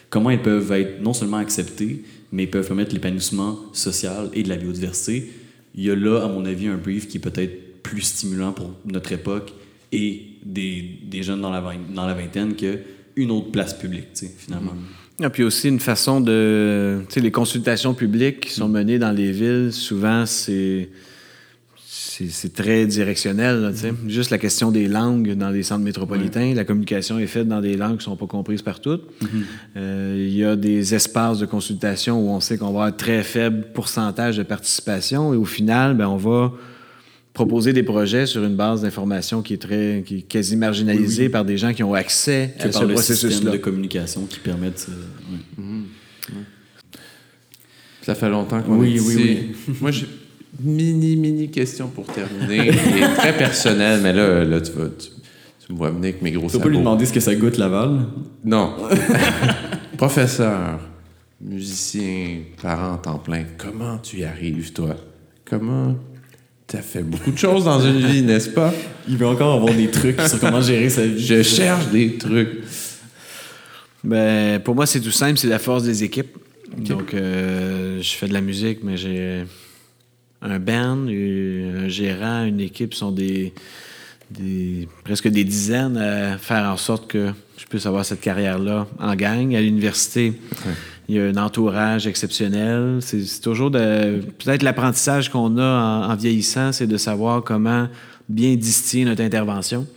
[0.10, 4.56] Comment elles peuvent être non seulement acceptées, mais peuvent permettre l'épanouissement social et de la
[4.56, 5.32] biodiversité?
[5.76, 8.72] Il y a là, à mon avis, un brief qui est peut-être plus stimulant pour
[8.86, 9.54] notre époque
[9.92, 11.62] et des, des jeunes dans la,
[11.94, 14.08] dans la vingtaine qu'une autre place publique,
[14.40, 14.74] finalement.
[14.74, 14.99] Mm-hmm.
[15.22, 17.02] Ah, puis aussi une façon de...
[17.08, 20.90] Tu sais, les consultations publiques qui sont menées dans les villes, souvent, c'est...
[22.28, 23.72] C'est très directionnel.
[23.74, 23.94] sais.
[24.08, 27.78] Juste la question des langues dans les centres métropolitains, la communication est faite dans des
[27.78, 29.04] langues qui ne sont pas comprises par toutes.
[29.22, 29.28] Mm-hmm.
[29.78, 32.92] Euh, il y a des espaces de consultation où on sait qu'on va avoir un
[32.92, 36.52] très faible pourcentage de participation et au final, ben, on va
[37.40, 41.46] proposer des projets sur une base d'information qui est très qui est quasi marginalisée par
[41.46, 43.52] des gens qui ont accès à ce processus-là.
[43.52, 44.88] de communication qui permettent.
[45.58, 46.34] Mm-hmm.
[48.02, 49.40] Ça fait longtemps qu'on oui, est oui, ici.
[49.70, 50.08] Oui, Moi, j'ai
[50.60, 55.72] mini, mini question pour terminer, qui est très personnelle, mais là, là tu, vas, tu,
[55.72, 57.56] me vois venir avec mes gros Tu peux pas lui demander ce que ça goûte
[57.56, 58.06] Laval?
[58.44, 58.76] Non.
[59.98, 60.80] Professeur,
[61.40, 64.98] musicien, parent en temps plein, comment tu y arrives, toi?
[65.46, 65.96] Comment
[66.70, 68.74] tu as fait beaucoup de choses dans une vie, n'est-ce pas?
[69.08, 71.26] Il veut encore avoir des trucs sur comment gérer sa vie.
[71.26, 72.60] Je cherche des trucs.
[74.04, 76.38] Ben, pour moi, c'est tout simple, c'est la force des équipes.
[76.78, 79.44] Donc, euh, je fais de la musique, mais j'ai
[80.42, 83.52] un band, un gérant, une équipe sont des,
[84.30, 89.16] des, presque des dizaines à faire en sorte que je puisse avoir cette carrière-là en
[89.16, 89.56] gang.
[89.56, 90.34] À l'université,
[91.10, 93.00] il y a un entourage exceptionnel.
[93.02, 97.88] C'est toujours de, peut-être l'apprentissage qu'on a en, vieillissant, c'est de savoir comment
[98.30, 99.88] bien distiller notre intervention.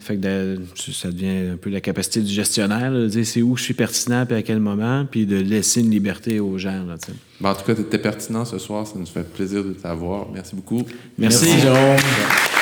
[0.00, 3.62] Fait que ça devient un peu la capacité du gestionnaire, de dire c'est où je
[3.62, 6.84] suis pertinent et à quel moment, puis de laisser une liberté aux gens.
[6.86, 6.96] Là,
[7.40, 10.28] ben, en tout cas, tu étais pertinent ce soir, ça nous fait plaisir de t'avoir.
[10.32, 10.82] Merci beaucoup.
[11.18, 11.60] Merci, Merci.
[11.60, 12.61] Jérôme.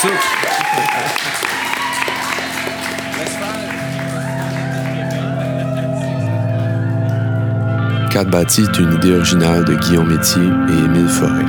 [0.00, 0.10] Soupe.
[8.24, 11.44] bâti est une idée originale de Guillaume Métier et Émile Forêt.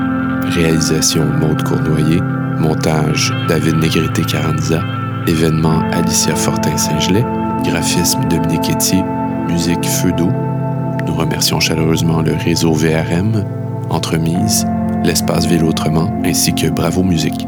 [0.51, 2.21] Réalisation Maude Cournoyer.
[2.59, 4.81] Montage David Négrité-Caranza.
[5.27, 7.25] Événement Alicia Fortin-Saint-Gelais.
[7.63, 9.03] Graphisme Dominique Etier.
[9.47, 10.31] Musique Feu d'eau.
[11.05, 13.43] Nous remercions chaleureusement le réseau VRM,
[13.89, 14.65] Entremise,
[15.03, 17.47] l'espace Ville Autrement ainsi que Bravo Musique.